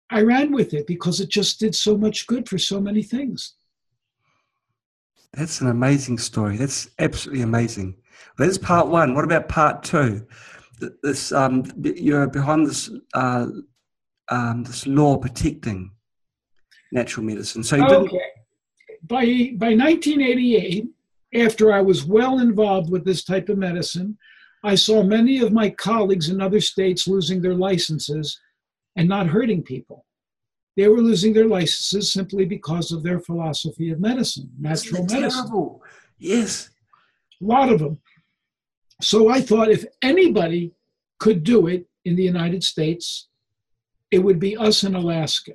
[0.10, 3.54] I ran with it because it just did so much good for so many things.
[5.34, 6.58] That's an amazing story.
[6.58, 7.96] That's absolutely amazing.
[8.38, 9.14] Well, that's part one.
[9.14, 10.26] What about part two?
[11.04, 13.48] This um, you're behind this uh,
[14.30, 15.92] um, this law protecting
[16.92, 17.64] natural medicine.
[17.64, 18.22] So okay.
[19.04, 20.88] By by 1988,
[21.36, 24.18] after I was well involved with this type of medicine,
[24.66, 28.42] I saw many of my colleagues in other states losing their licenses
[28.96, 30.06] and not hurting people.
[30.76, 35.44] They were losing their licenses simply because of their philosophy of medicine, natural medicine.
[35.44, 35.84] Terrible.
[36.18, 36.72] Yes.
[37.42, 38.00] A lot of them.
[39.02, 40.74] So I thought if anybody
[41.20, 43.28] could do it in the United States,
[44.10, 45.54] it would be us in Alaska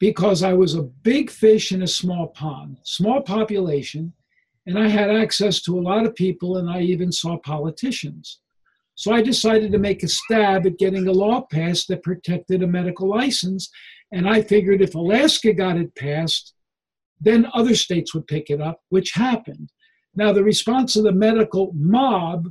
[0.00, 4.12] because I was a big fish in a small pond, small population,
[4.66, 8.40] and I had access to a lot of people, and I even saw politicians.
[8.96, 12.66] So I decided to make a stab at getting a law passed that protected a
[12.66, 13.68] medical license.
[14.12, 16.54] And I figured if Alaska got it passed,
[17.20, 19.70] then other states would pick it up, which happened.
[20.14, 22.50] Now, the response of the medical mob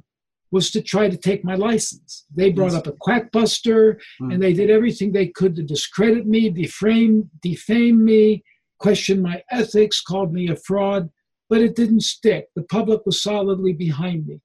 [0.52, 2.26] was to try to take my license.
[2.34, 4.34] They brought up a quackbuster mm.
[4.34, 8.44] and they did everything they could to discredit me, defame, defame me,
[8.80, 11.10] question my ethics, called me a fraud,
[11.50, 12.48] but it didn't stick.
[12.56, 14.42] The public was solidly behind me.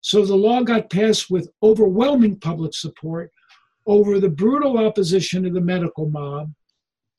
[0.00, 3.30] So the law got passed with overwhelming public support
[3.86, 6.52] over the brutal opposition of the medical mob.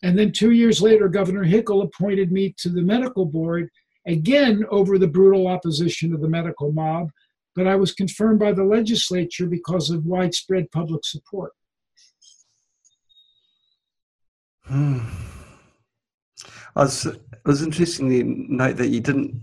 [0.03, 3.69] And then two years later, Governor Hickel appointed me to the medical board
[4.05, 7.09] again over the brutal opposition of the medical mob,
[7.55, 11.53] but I was confirmed by the legislature because of widespread public support.
[14.65, 14.99] Hmm.
[16.75, 19.41] Was, it was interesting to note that you didn't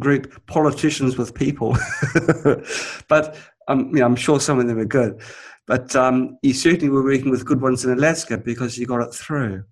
[0.00, 1.76] group politicians with people,
[3.08, 3.36] but
[3.68, 5.20] um, you know, I'm sure some of them are good.
[5.66, 9.12] But um, you certainly were working with good ones in Alaska because you got it
[9.12, 9.64] through.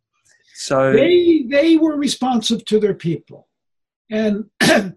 [0.54, 3.48] So they they were responsive to their people.
[4.10, 4.44] And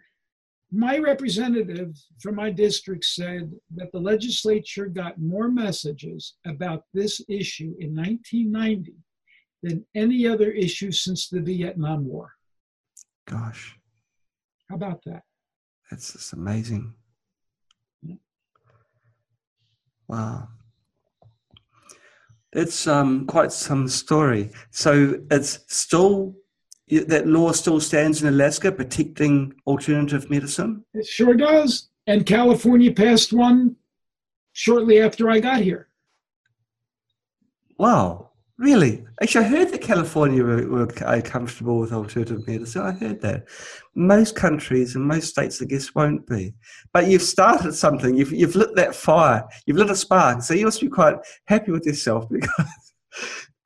[0.71, 7.73] my representative from my district said that the legislature got more messages about this issue
[7.79, 8.93] in 1990
[9.61, 12.33] than any other issue since the Vietnam War.
[13.25, 13.77] Gosh.
[14.69, 15.23] How about that?
[15.89, 16.93] That's just amazing.
[18.01, 18.15] Yeah.
[20.07, 20.49] Wow.
[22.53, 24.51] It's um, quite some story.
[24.71, 26.35] So it's still
[26.89, 30.83] that law still stands in Alaska protecting alternative medicine?
[30.93, 31.89] It sure does.
[32.07, 33.75] And California passed one
[34.53, 35.87] shortly after I got here.
[37.77, 38.28] Wow,
[38.59, 39.05] really?
[39.21, 42.81] Actually, I heard that California were, were comfortable with alternative medicine.
[42.81, 43.47] I heard that.
[43.95, 46.53] Most countries and most states, I guess, won't be.
[46.93, 48.15] But you've started something.
[48.15, 49.47] You've, you've lit that fire.
[49.65, 50.43] You've lit a spark.
[50.43, 52.93] So you must be quite happy with yourself because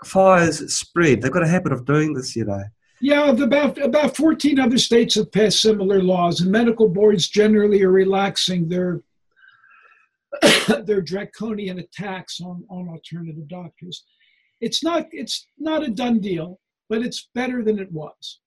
[0.05, 1.21] fires spread.
[1.21, 2.63] They've got a habit of doing this, you know.
[3.01, 7.91] Yeah, about about 14 other states have passed similar laws, and medical boards generally are
[7.91, 9.01] relaxing their
[10.85, 14.05] their draconian attacks on, on alternative doctors.
[14.63, 18.39] It's not it's not a done deal, but it's better than it was.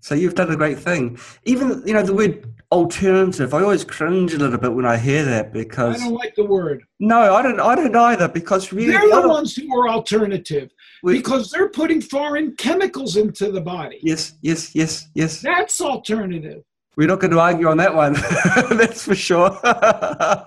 [0.00, 1.18] So you've done a great thing.
[1.44, 3.54] Even you know the word alternative.
[3.54, 6.44] I always cringe a little bit when I hear that because I don't like the
[6.44, 6.84] word.
[7.00, 7.60] No, I don't.
[7.60, 10.70] I don't either because really they're the ones who are alternative
[11.02, 14.00] because they're putting foreign chemicals into the body.
[14.02, 15.40] Yes, yes, yes, yes.
[15.40, 16.62] That's alternative.
[16.96, 18.12] We're not going to argue on that one.
[18.76, 19.50] That's for sure.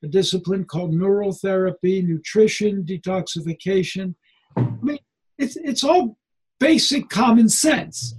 [0.03, 4.15] a discipline called neural therapy, nutrition, detoxification.
[4.57, 4.99] I mean,
[5.37, 6.17] it's it's all
[6.59, 8.15] basic common sense.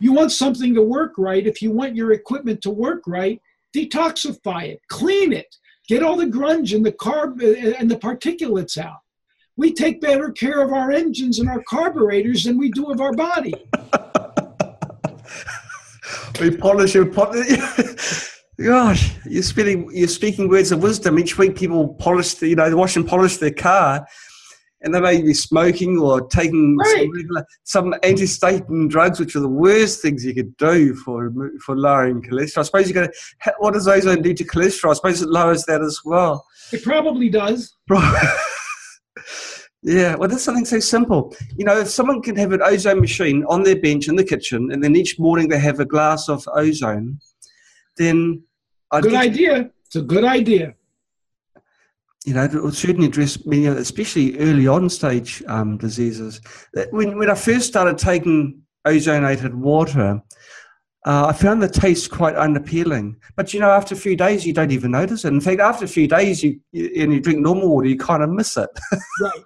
[0.00, 1.46] You want something to work right.
[1.46, 3.40] If you want your equipment to work right,
[3.74, 5.56] detoxify it, clean it,
[5.88, 8.98] get all the grunge and the carb uh, and the particulates out
[9.56, 13.12] we take better care of our engines and our carburetors than we do of our
[13.12, 13.54] body.
[16.40, 18.40] we polish and polish.
[18.60, 21.18] Gosh, you're speaking you're speaking words of wisdom.
[21.18, 24.06] Each week, people polish, the, you know, they wash and polish their car,
[24.84, 26.88] and they may be smoking or taking right.
[26.88, 31.32] some, regular, some anti-statin drugs, which are the worst things you could do for
[31.64, 32.58] for lowering cholesterol.
[32.58, 33.54] I suppose you're going to.
[33.58, 34.90] What does ozone do to cholesterol?
[34.90, 36.46] I suppose it lowers that as well.
[36.72, 37.74] It probably does.
[39.86, 41.36] Yeah, well, that's something so simple.
[41.58, 44.70] You know, if someone can have an ozone machine on their bench in the kitchen,
[44.72, 47.20] and then each morning they have a glass of ozone,
[47.98, 48.42] then
[48.90, 49.70] I'd good idea.
[49.84, 50.74] It's a good idea.
[52.24, 56.40] You know, it will certainly address many, especially early on stage um, diseases.
[56.90, 60.22] When when I first started taking ozonated water,
[61.06, 63.16] uh, I found the taste quite unappealing.
[63.36, 65.34] But you know, after a few days, you don't even notice it.
[65.34, 68.22] In fact, after a few days, you, you and you drink normal water, you kind
[68.22, 68.70] of miss it.
[69.20, 69.42] right.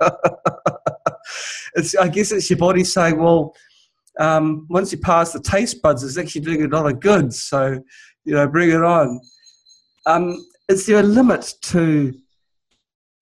[1.74, 3.54] it's, I guess it's your body saying, well,
[4.18, 7.32] um, once you pass the taste buds, it's actually doing a lot of good.
[7.34, 7.80] So,
[8.24, 9.20] you know, bring it on.
[10.06, 12.14] Um, is there a limit to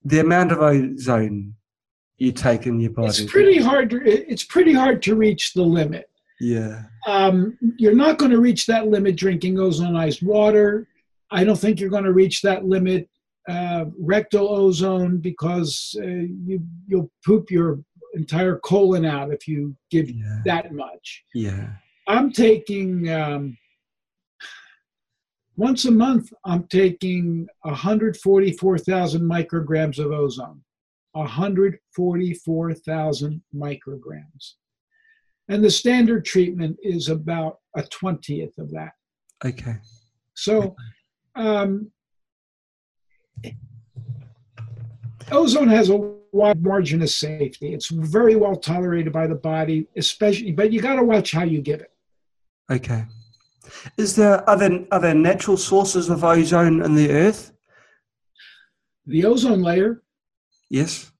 [0.05, 1.55] the amount of ozone
[2.19, 3.09] you take in your body?
[3.09, 3.91] It's pretty hard.
[3.91, 6.11] To, it's pretty hard to reach the limit.
[6.41, 6.83] Yeah.
[7.07, 10.87] Um, you're not going to reach that limit drinking ozonized water.
[11.31, 13.09] I don't think you're going to reach that limit
[13.49, 17.81] uh, rectal ozone because uh, you you'll poop your
[18.15, 20.41] entire colon out if you give yeah.
[20.45, 21.25] that much.
[21.35, 21.71] Yeah.
[22.07, 23.57] I'm taking um,
[25.59, 26.33] once a month.
[26.47, 30.63] I'm taking 144,000 micrograms of ozone.
[31.13, 34.55] 144,000 micrograms.
[35.49, 38.93] And the standard treatment is about a 20th of that.
[39.45, 39.77] Okay.
[40.35, 40.75] So
[41.35, 41.91] um,
[45.33, 45.97] ozone has a
[46.33, 47.75] wide margin of safety.
[47.75, 51.61] It's very well tolerated by the body, especially, but you got to watch how you
[51.61, 51.91] give it.
[52.71, 53.05] Okay.
[53.97, 57.53] Is there other other natural sources of ozone in the earth?
[59.07, 60.03] The ozone layer.
[60.71, 61.11] Yes.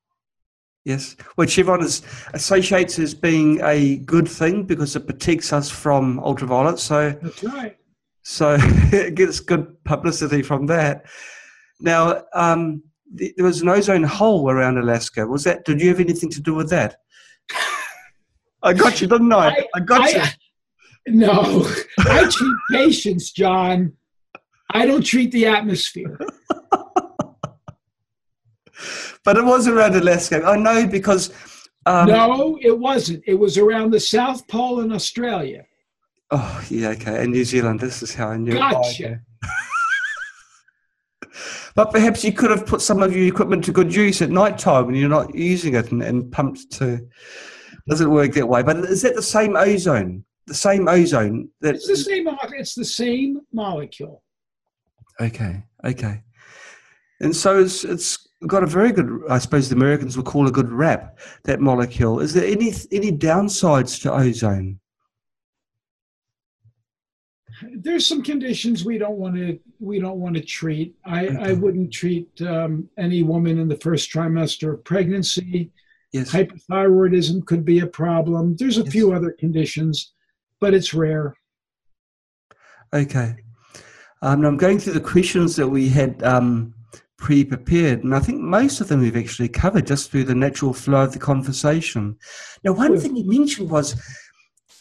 [0.85, 2.01] Yes, which everyone is,
[2.33, 6.79] associates as being a good thing because it protects us from ultraviolet.
[6.79, 7.77] So that's right.
[8.23, 11.05] So it gets good publicity from that.
[11.81, 12.83] Now, um,
[13.13, 15.27] the, there was an ozone hole around Alaska.
[15.27, 15.67] Was that?
[15.67, 16.97] Did you have anything to do with that?
[18.63, 19.49] I got you, didn't I?
[19.49, 20.23] I, I got I, you.
[21.11, 21.67] No,
[22.01, 23.95] I treat patients, John.
[24.71, 26.19] I don't treat the atmosphere.
[29.25, 30.43] but it was around Alaska.
[30.45, 31.33] I know because.
[31.87, 33.25] Um, no, it wasn't.
[33.27, 35.65] It was around the South Pole in Australia.
[36.31, 37.23] Oh, yeah, okay.
[37.23, 37.81] And New Zealand.
[37.81, 38.53] This is how I knew.
[38.53, 39.21] Gotcha.
[41.75, 44.59] but perhaps you could have put some of your equipment to good use at night
[44.59, 47.01] time when you're not using it and, and pumped to.
[47.89, 48.63] Doesn't work that way.
[48.63, 50.25] But is that the same ozone?
[50.49, 52.29] The same ozone that it's the same.
[52.53, 54.23] It's the same molecule.
[55.21, 55.63] Okay.
[55.85, 56.23] Okay.
[57.21, 59.21] And so it's it's got a very good.
[59.29, 61.19] I suppose the Americans would call a good rap.
[61.45, 62.21] That molecule.
[62.21, 64.81] Is there any any downsides to ozone?
[67.75, 70.95] there's some conditions we don't want to we don't want to treat.
[71.05, 71.37] I, okay.
[71.39, 75.71] I wouldn't treat um, any woman in the first trimester of pregnancy.
[76.13, 76.31] Yes.
[76.31, 78.57] Hypothyroidism could be a problem.
[78.57, 78.93] There's a yes.
[78.93, 80.15] few other conditions,
[80.61, 81.35] but it's rare.
[82.93, 83.37] Okay.
[84.23, 86.75] Um, I'm going through the questions that we had um,
[87.19, 91.05] pre-prepared, and I think most of them we've actually covered just through the natural flow
[91.05, 92.17] of the conversation.
[92.65, 93.95] Now, one thing you mentioned was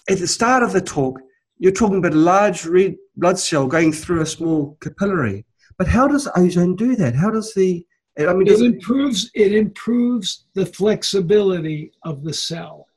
[0.10, 1.20] at the start of the talk,
[1.60, 5.46] you're talking about a large red blood cell going through a small capillary.
[5.78, 7.16] But how does ozone do that?
[7.16, 7.86] How does the
[8.20, 12.88] I mean, it improves it improves the flexibility of the cell.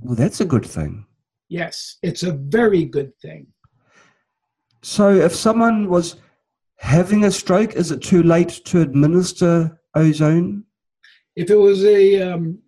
[0.00, 1.06] Well, that's a good thing.
[1.48, 3.46] Yes, it's a very good thing.
[4.82, 6.16] So, if someone was
[6.78, 10.64] having a stroke, is it too late to administer ozone?
[11.34, 12.58] If it was a um,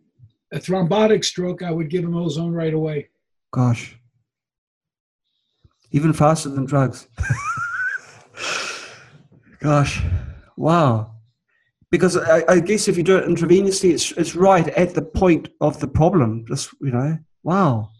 [0.52, 3.08] a thrombotic stroke, I would give them ozone right away.
[3.52, 3.98] Gosh
[5.90, 7.08] even faster than drugs.
[9.60, 10.02] Gosh,
[10.56, 11.14] wow.
[11.90, 15.48] Because I, I, guess if you do it intravenously, it's, it's right at the point
[15.60, 16.44] of the problem.
[16.46, 17.90] Just, you know, wow.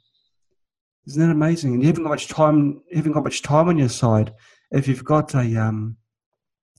[1.09, 1.73] Isn't that amazing?
[1.73, 4.35] And you haven't got much time, you haven't got much time on your side
[4.73, 5.97] if you've got a, um,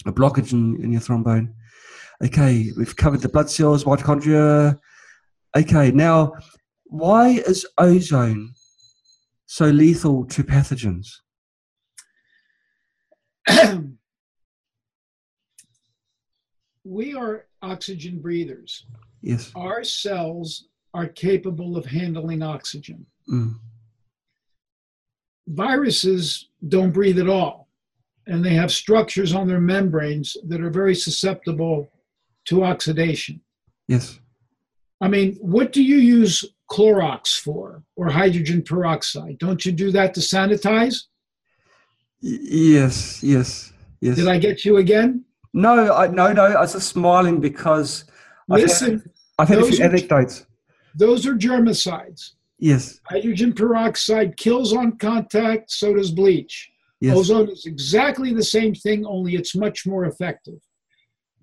[0.05, 1.55] a blockage in, in your thrombone.
[2.23, 4.77] Okay, we've covered the blood cells, mitochondria.
[5.57, 6.33] Okay, now,
[6.85, 8.53] why is ozone
[9.47, 11.07] so lethal to pathogens?
[16.83, 18.85] we are oxygen breathers.
[19.23, 19.51] Yes.
[19.55, 23.07] Our cells are capable of handling oxygen.
[23.27, 23.55] Mm.
[25.49, 27.67] Viruses don't breathe at all,
[28.27, 31.91] and they have structures on their membranes that are very susceptible
[32.45, 33.41] to oxidation.
[33.87, 34.19] Yes.
[35.01, 39.37] I mean, what do you use Clorox for or hydrogen peroxide?
[39.39, 41.03] Don't you do that to sanitize?
[42.21, 43.71] Yes, yes,
[44.01, 44.17] yes.
[44.17, 45.23] Did I get you again?
[45.53, 46.43] No, I, no, no.
[46.43, 48.05] I was just smiling because
[48.47, 49.03] Listen,
[49.39, 50.45] I've had, I've had a few are, anecdotes.
[50.95, 52.33] Those are germicides.
[52.59, 52.99] Yes.
[53.05, 56.69] Hydrogen peroxide kills on contact, so does bleach.
[56.99, 57.15] Yes.
[57.15, 60.59] Ozone is exactly the same thing, only it's much more effective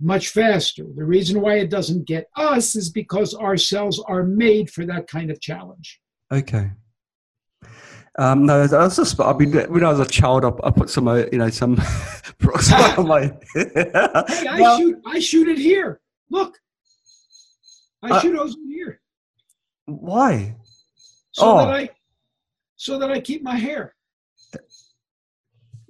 [0.01, 0.85] much faster.
[0.95, 5.07] The reason why it doesn't get us is because our cells are made for that
[5.07, 6.01] kind of challenge.
[6.33, 6.71] Okay.
[8.19, 10.89] Um, no, I was just, I mean, when I was a child, I, I put
[10.89, 11.77] some, uh, you know, some
[12.39, 13.21] peroxide on my.
[13.55, 16.01] hey, I well, shoot, I shoot it here.
[16.31, 16.59] Look,
[18.03, 19.01] I uh, shoot ozone here.
[19.85, 20.57] Why?
[21.37, 21.59] So oh.
[21.59, 21.91] that I,
[22.77, 23.95] so that I keep my hair.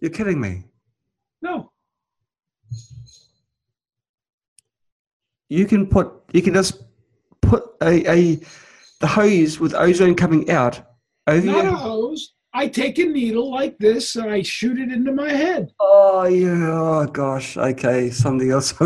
[0.01, 0.64] You're kidding me.
[1.40, 1.70] No.
[5.49, 6.82] you can put you can just
[7.40, 8.40] put a, a
[9.01, 10.80] the hose with ozone coming out
[11.26, 11.74] over Not your...
[11.74, 12.34] a hose.
[12.57, 15.74] I take a needle like this and I shoot it into my head.
[15.78, 16.70] Oh yeah.
[16.70, 17.59] Oh gosh.
[17.59, 18.09] Okay.
[18.09, 18.72] Something else.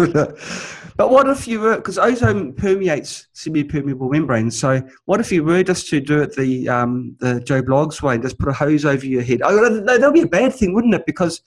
[0.97, 4.59] but what if you were because ozone permeates semi-permeable membranes.
[4.59, 8.15] So what if you were just to do it the um, the Joe Bloggs way
[8.15, 9.41] and just put a hose over your head?
[9.45, 11.07] Oh, that'd be a bad thing, wouldn't it?
[11.07, 11.41] Because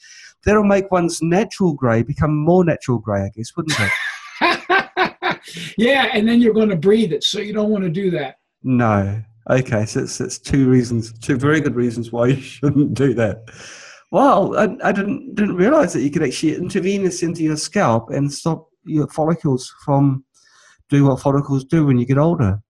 [0.45, 5.39] that'll make one's natural grey become more natural grey, I guess, wouldn't it?
[5.78, 8.39] yeah, and then you're going to breathe it, so you don't want to do that.
[8.63, 9.21] No.
[9.49, 13.43] Okay, so it's, it's two reasons, two very good reasons why you shouldn't do that.
[14.11, 18.31] Well, I, I didn't didn't realize that you could actually intravenous into your scalp and
[18.31, 20.23] stop your follicles from
[20.89, 22.61] doing what follicles do when you get older.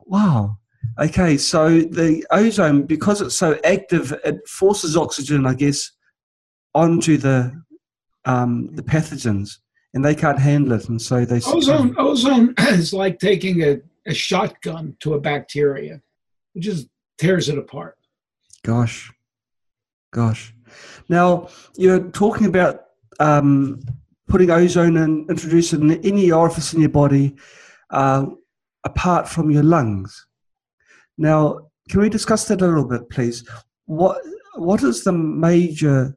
[0.00, 0.58] Wow.
[0.98, 5.90] Okay, so the ozone, because it's so active, it forces oxygen, I guess,
[6.74, 7.60] onto the
[8.24, 9.58] um, the pathogens
[9.94, 11.94] and they can't handle it, and so they ozone.
[11.98, 16.00] Ozone is like taking a, a shotgun to a bacteria;
[16.54, 16.88] it just
[17.18, 17.96] tears it apart.
[18.62, 19.12] Gosh,
[20.12, 20.54] gosh.
[21.08, 22.84] Now you're talking about
[23.18, 23.82] um,
[24.28, 27.36] putting ozone and introducing any orifice in your body
[27.90, 28.26] uh,
[28.84, 30.26] apart from your lungs.
[31.18, 33.46] Now, can we discuss that a little bit, please?
[33.86, 34.20] What
[34.54, 36.16] what is the major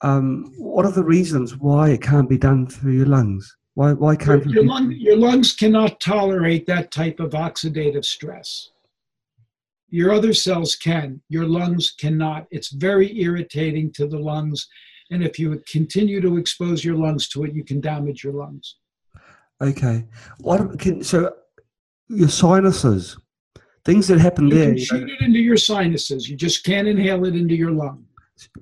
[0.00, 3.56] um, what are the reasons why it can't be done through your lungs?
[3.78, 8.70] Why, why can't your, lung, your lungs cannot tolerate that type of oxidative stress.
[9.88, 11.20] Your other cells can.
[11.28, 12.48] Your lungs cannot.
[12.50, 14.66] It's very irritating to the lungs.
[15.12, 18.78] And if you continue to expose your lungs to it, you can damage your lungs.
[19.60, 20.06] Okay.
[20.38, 21.36] What can so
[22.08, 23.16] your sinuses,
[23.84, 24.72] things that happen you there.
[24.72, 26.28] You shoot it into your sinuses.
[26.28, 28.06] You just can't inhale it into your lung.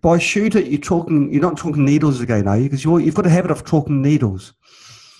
[0.02, 1.32] By shoot it, you're talking.
[1.32, 2.64] You're not talking needles again, are you?
[2.64, 4.52] Because you've got a habit of talking needles.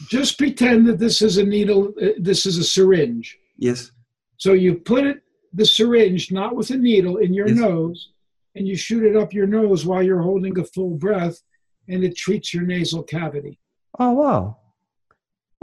[0.09, 1.93] Just pretend that this is a needle.
[2.01, 3.39] Uh, this is a syringe.
[3.57, 3.93] Yes.
[4.37, 5.23] So you put it
[5.55, 7.57] the syringe, not with a needle, in your yes.
[7.57, 8.11] nose,
[8.55, 11.41] and you shoot it up your nose while you're holding a full breath,
[11.89, 13.59] and it treats your nasal cavity.
[13.99, 14.59] Oh, wow.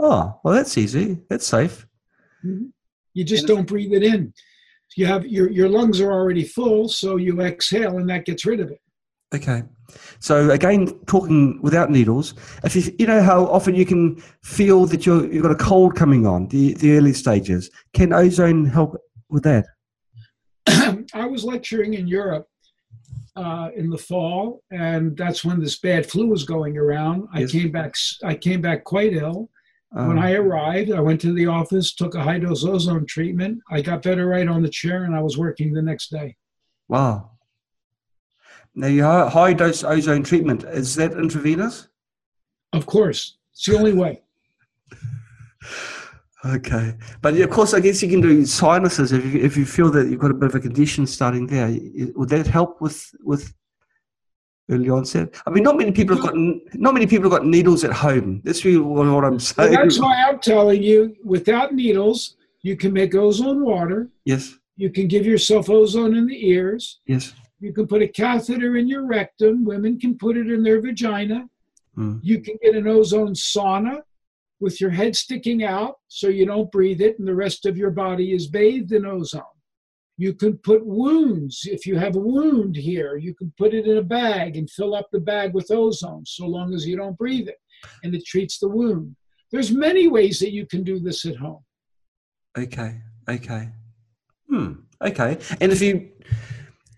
[0.00, 1.20] Oh, well, that's easy.
[1.28, 1.86] That's safe.
[2.44, 2.66] Mm-hmm.
[3.12, 4.34] You just don't breathe it in.
[4.96, 8.60] You have your, your lungs are already full, so you exhale, and that gets rid
[8.60, 8.80] of it.
[9.34, 9.62] Okay.
[10.20, 15.04] So again, talking without needles, if you, you know how often you can feel that
[15.04, 18.96] you're, you've got a cold coming on, the, the early stages, can ozone help
[19.28, 19.66] with that?
[21.14, 22.46] I was lecturing in Europe
[23.36, 27.28] uh, in the fall, and that's when this bad flu was going around.
[27.32, 27.94] I came back.
[28.22, 29.50] I came back quite ill.
[29.96, 33.60] Um, when I arrived, I went to the office, took a high dose ozone treatment.
[33.70, 36.36] I got better right on the chair, and I was working the next day.
[36.88, 37.33] Wow.
[38.74, 41.88] Now, your high dose ozone treatment is that intravenous?
[42.72, 44.22] Of course, it's the only way.
[46.46, 49.90] Okay, but of course, I guess you can do sinuses if you, if you feel
[49.92, 51.74] that you've got a bit of a condition starting there.
[52.16, 53.54] Would that help with with
[54.70, 55.34] early onset?
[55.46, 58.42] I mean, not many people have got not many people have got needles at home.
[58.44, 59.72] That's really what I'm saying.
[59.72, 64.10] Well, that's why I'm telling you, without needles, you can make ozone water.
[64.26, 64.54] Yes.
[64.76, 67.00] You can give yourself ozone in the ears.
[67.06, 67.32] Yes.
[67.60, 69.64] You can put a catheter in your rectum.
[69.64, 71.48] Women can put it in their vagina.
[71.96, 72.20] Mm.
[72.22, 74.00] You can get an ozone sauna
[74.60, 77.90] with your head sticking out so you don't breathe it and the rest of your
[77.90, 79.42] body is bathed in ozone.
[80.16, 81.62] You can put wounds.
[81.64, 84.94] If you have a wound here, you can put it in a bag and fill
[84.94, 87.58] up the bag with ozone so long as you don't breathe it
[88.02, 89.16] and it treats the wound.
[89.50, 91.64] There's many ways that you can do this at home.
[92.56, 93.68] Okay, okay.
[94.48, 95.38] Hmm, okay.
[95.60, 96.10] And if you,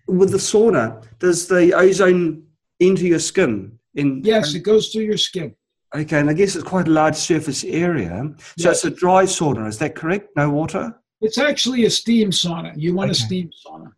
[0.07, 2.43] with the sauna, does the ozone
[2.79, 3.77] enter your skin?
[3.95, 5.55] In, yes, it goes through your skin.
[5.95, 8.29] Okay, and I guess it's quite a large surface area.
[8.57, 8.83] So yes.
[8.83, 10.29] it's a dry sauna, is that correct?
[10.35, 10.95] No water?
[11.21, 12.73] It's actually a steam sauna.
[12.75, 13.17] You want okay.
[13.17, 13.91] a steam sauna.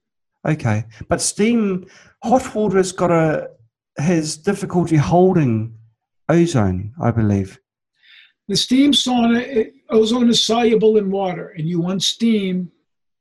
[0.47, 0.85] Okay.
[1.07, 1.87] But steam
[2.23, 3.49] hot water has got a
[3.97, 5.77] has difficulty holding
[6.29, 7.59] ozone, I believe.
[8.47, 12.71] The steam sauna it, ozone is soluble in water and you want steam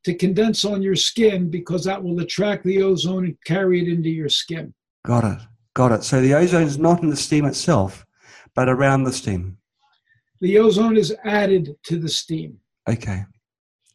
[0.09, 4.09] to condense on your skin because that will attract the ozone and carry it into
[4.09, 4.73] your skin.
[5.05, 5.39] Got it.
[5.75, 6.03] Got it.
[6.03, 8.05] So the ozone is not in the steam itself
[8.55, 9.57] but around the steam.
[10.41, 12.59] The ozone is added to the steam.
[12.89, 13.23] Okay,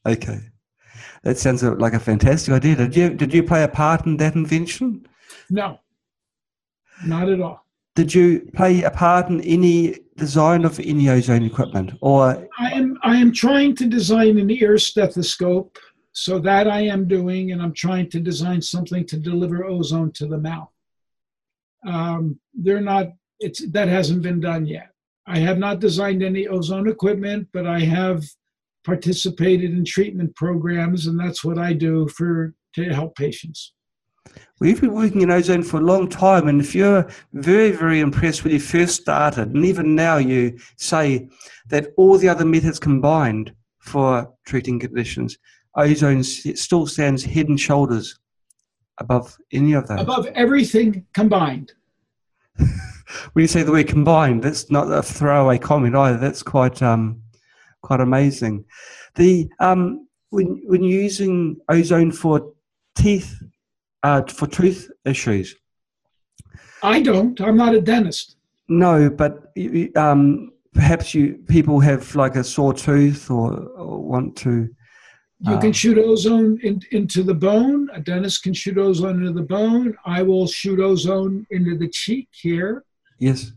[0.06, 0.40] okay,
[1.22, 2.76] that sounds like a fantastic idea.
[2.76, 5.06] Did you did you play a part in that invention?
[5.50, 5.80] No,
[7.04, 7.66] not at all.
[7.94, 12.98] Did you play a part in any design of any ozone equipment, or I am
[13.02, 15.78] I am trying to design an ear stethoscope.
[16.14, 20.26] So that I am doing, and I'm trying to design something to deliver ozone to
[20.26, 20.70] the mouth.
[21.86, 23.08] Um, they're not
[23.40, 24.90] it's that hasn't been done yet.
[25.26, 28.24] I have not designed any ozone equipment, but I have
[28.84, 33.72] participated in treatment programs, and that's what I do for to help patients.
[34.60, 38.44] We've been working in ozone for a long time, and if you're very, very impressed
[38.44, 41.28] when you first started, and even now you say
[41.68, 45.38] that all the other methods combined for treating conditions,
[45.76, 48.18] ozone still stands head and shoulders
[48.98, 50.00] above any of those.
[50.00, 51.72] Above everything combined.
[52.56, 56.18] when you say the word combined, that's not a throwaway comment either.
[56.18, 57.22] That's quite um,
[57.82, 58.64] quite amazing.
[59.16, 62.52] The um, when when you're using ozone for
[62.94, 63.42] teeth
[64.02, 65.56] uh, for tooth issues.
[66.82, 67.40] I don't.
[67.40, 68.36] I'm not a dentist.
[68.68, 69.52] No, but
[69.96, 74.68] um, perhaps you people have like a sore tooth or, or want to.
[75.46, 77.90] You can uh, shoot ozone in, into the bone.
[77.92, 79.94] A dentist can shoot ozone into the bone.
[80.06, 82.84] I will shoot ozone into the cheek here.
[83.18, 83.52] Yes.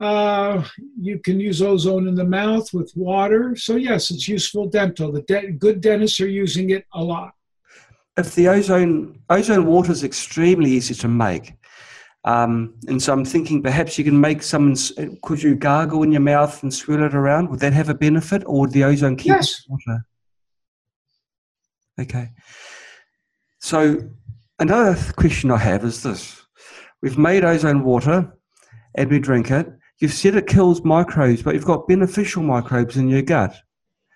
[0.00, 0.64] Uh,
[1.00, 3.54] you can use ozone in the mouth with water.
[3.54, 5.12] So, yes, it's useful dental.
[5.12, 7.34] The de- good dentists are using it a lot.
[8.16, 11.54] If the ozone, ozone water is extremely easy to make.
[12.24, 14.74] Um, and so I'm thinking perhaps you can make some,
[15.22, 17.48] could you gargle in your mouth and swirl it around?
[17.50, 19.64] Would that have a benefit or would the ozone keep yes.
[19.68, 20.04] water?
[22.00, 22.30] Okay.
[23.58, 23.98] So
[24.58, 26.42] another question I have is this.
[27.02, 28.32] We've made ozone water
[28.94, 29.66] and we drink it.
[29.98, 33.54] you've said it kills microbes, but you've got beneficial microbes in your gut.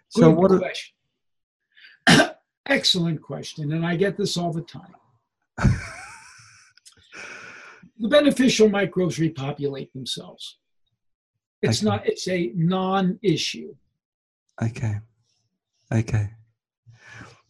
[0.09, 0.59] So Good what?
[0.61, 0.95] question.
[2.67, 4.95] Excellent question, and I get this all the time.
[7.99, 10.59] the beneficial microbes repopulate themselves.
[11.63, 11.89] It's Okay.
[11.91, 12.07] not.
[12.07, 13.75] It's a non-issue.
[14.63, 15.01] Okay.
[15.93, 16.31] Okay.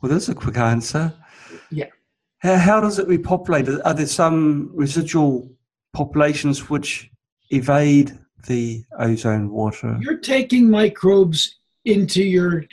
[0.05, 1.15] Well, that's a quick answer.
[1.71, 1.87] Yeah.
[2.41, 3.67] How, how does it repopulate?
[3.87, 5.51] Are there some residual
[5.95, 7.11] populations which
[7.49, 8.13] evade
[8.47, 9.97] the ozone water?
[10.03, 12.67] You're taking microbes into your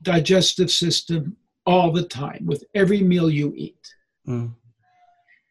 [0.00, 1.36] digestive system
[1.66, 3.94] all the time with every meal you eat.
[4.26, 4.54] Mm,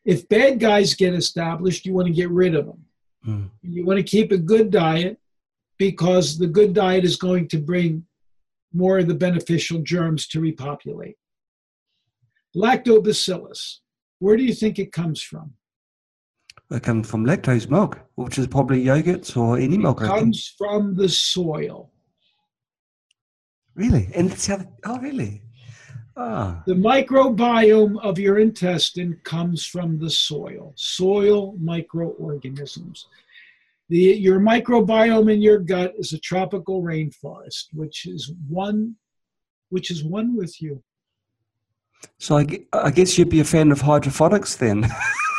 [0.06, 2.84] If bad guys get established, you want to get rid of them.
[3.28, 5.20] mm, You want to keep a good diet
[5.78, 8.08] because the good diet is going to bring
[8.74, 11.16] more of the beneficial germs to repopulate.
[12.58, 13.82] Lactobacillus,
[14.18, 15.54] where do you think it comes from?
[16.72, 20.02] It comes from lactose milk, which is probably yogurts or any milk.
[20.02, 21.92] It comes from the soil.
[23.76, 24.10] Really?
[24.16, 24.66] And how.
[24.86, 25.44] Oh, really?
[26.18, 26.64] Ah.
[26.66, 33.08] The microbiome of your intestine comes from the soil, soil microorganisms.
[33.90, 38.96] The, your microbiome in your gut is a tropical rainforest, which is one,
[39.70, 40.84] which is one with you.
[42.20, 44.90] So I, I guess you'd be a fan of hydroponics then.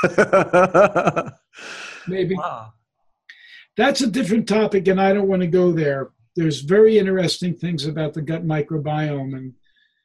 [2.09, 2.73] Maybe wow.
[3.77, 6.11] that's a different topic, and I don't want to go there.
[6.37, 9.55] There's very interesting things about the gut microbiome, and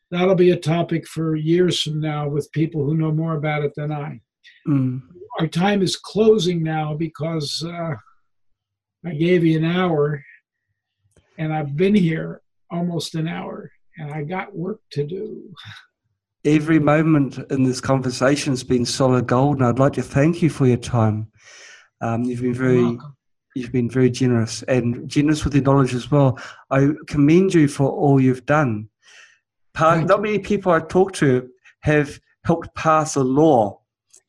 [0.10, 3.74] that'll be a topic for years from now with people who know more about it
[3.76, 4.20] than I.
[4.68, 5.02] Mm.
[5.40, 7.96] our time is closing now because uh,
[9.06, 10.24] I gave you an hour
[11.38, 12.42] and I've been here
[12.72, 15.54] almost an hour and I got work to do.
[16.46, 20.50] Every moment in this conversation has been solid gold, and I'd like to thank you
[20.50, 21.28] for your time.
[22.02, 22.98] Um, you've been very,
[23.56, 26.38] you've been very generous and generous with your knowledge as well.
[26.70, 28.90] I commend you for all you've done.
[30.06, 31.50] Not many people I talk to
[31.82, 33.80] have helped pass a law,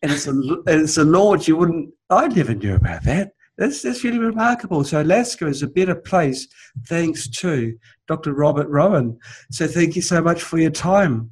[0.03, 1.93] and it's a and it's a law which you wouldn't.
[2.11, 3.33] I never knew about that.
[3.59, 4.85] That's that's really remarkable.
[4.85, 6.47] So Alaska is a better place
[6.87, 7.77] thanks to
[8.09, 8.35] Dr.
[8.35, 9.19] Robert Rowan.
[9.51, 11.31] So thank you so much for your time,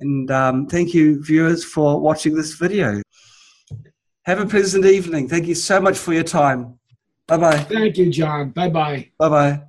[0.00, 3.02] and um, thank you viewers for watching this video.
[4.24, 5.28] Have a pleasant evening.
[5.28, 6.78] Thank you so much for your time.
[7.26, 7.58] Bye bye.
[7.58, 8.50] Thank you, John.
[8.50, 9.10] Bye bye.
[9.18, 9.62] Bye bye.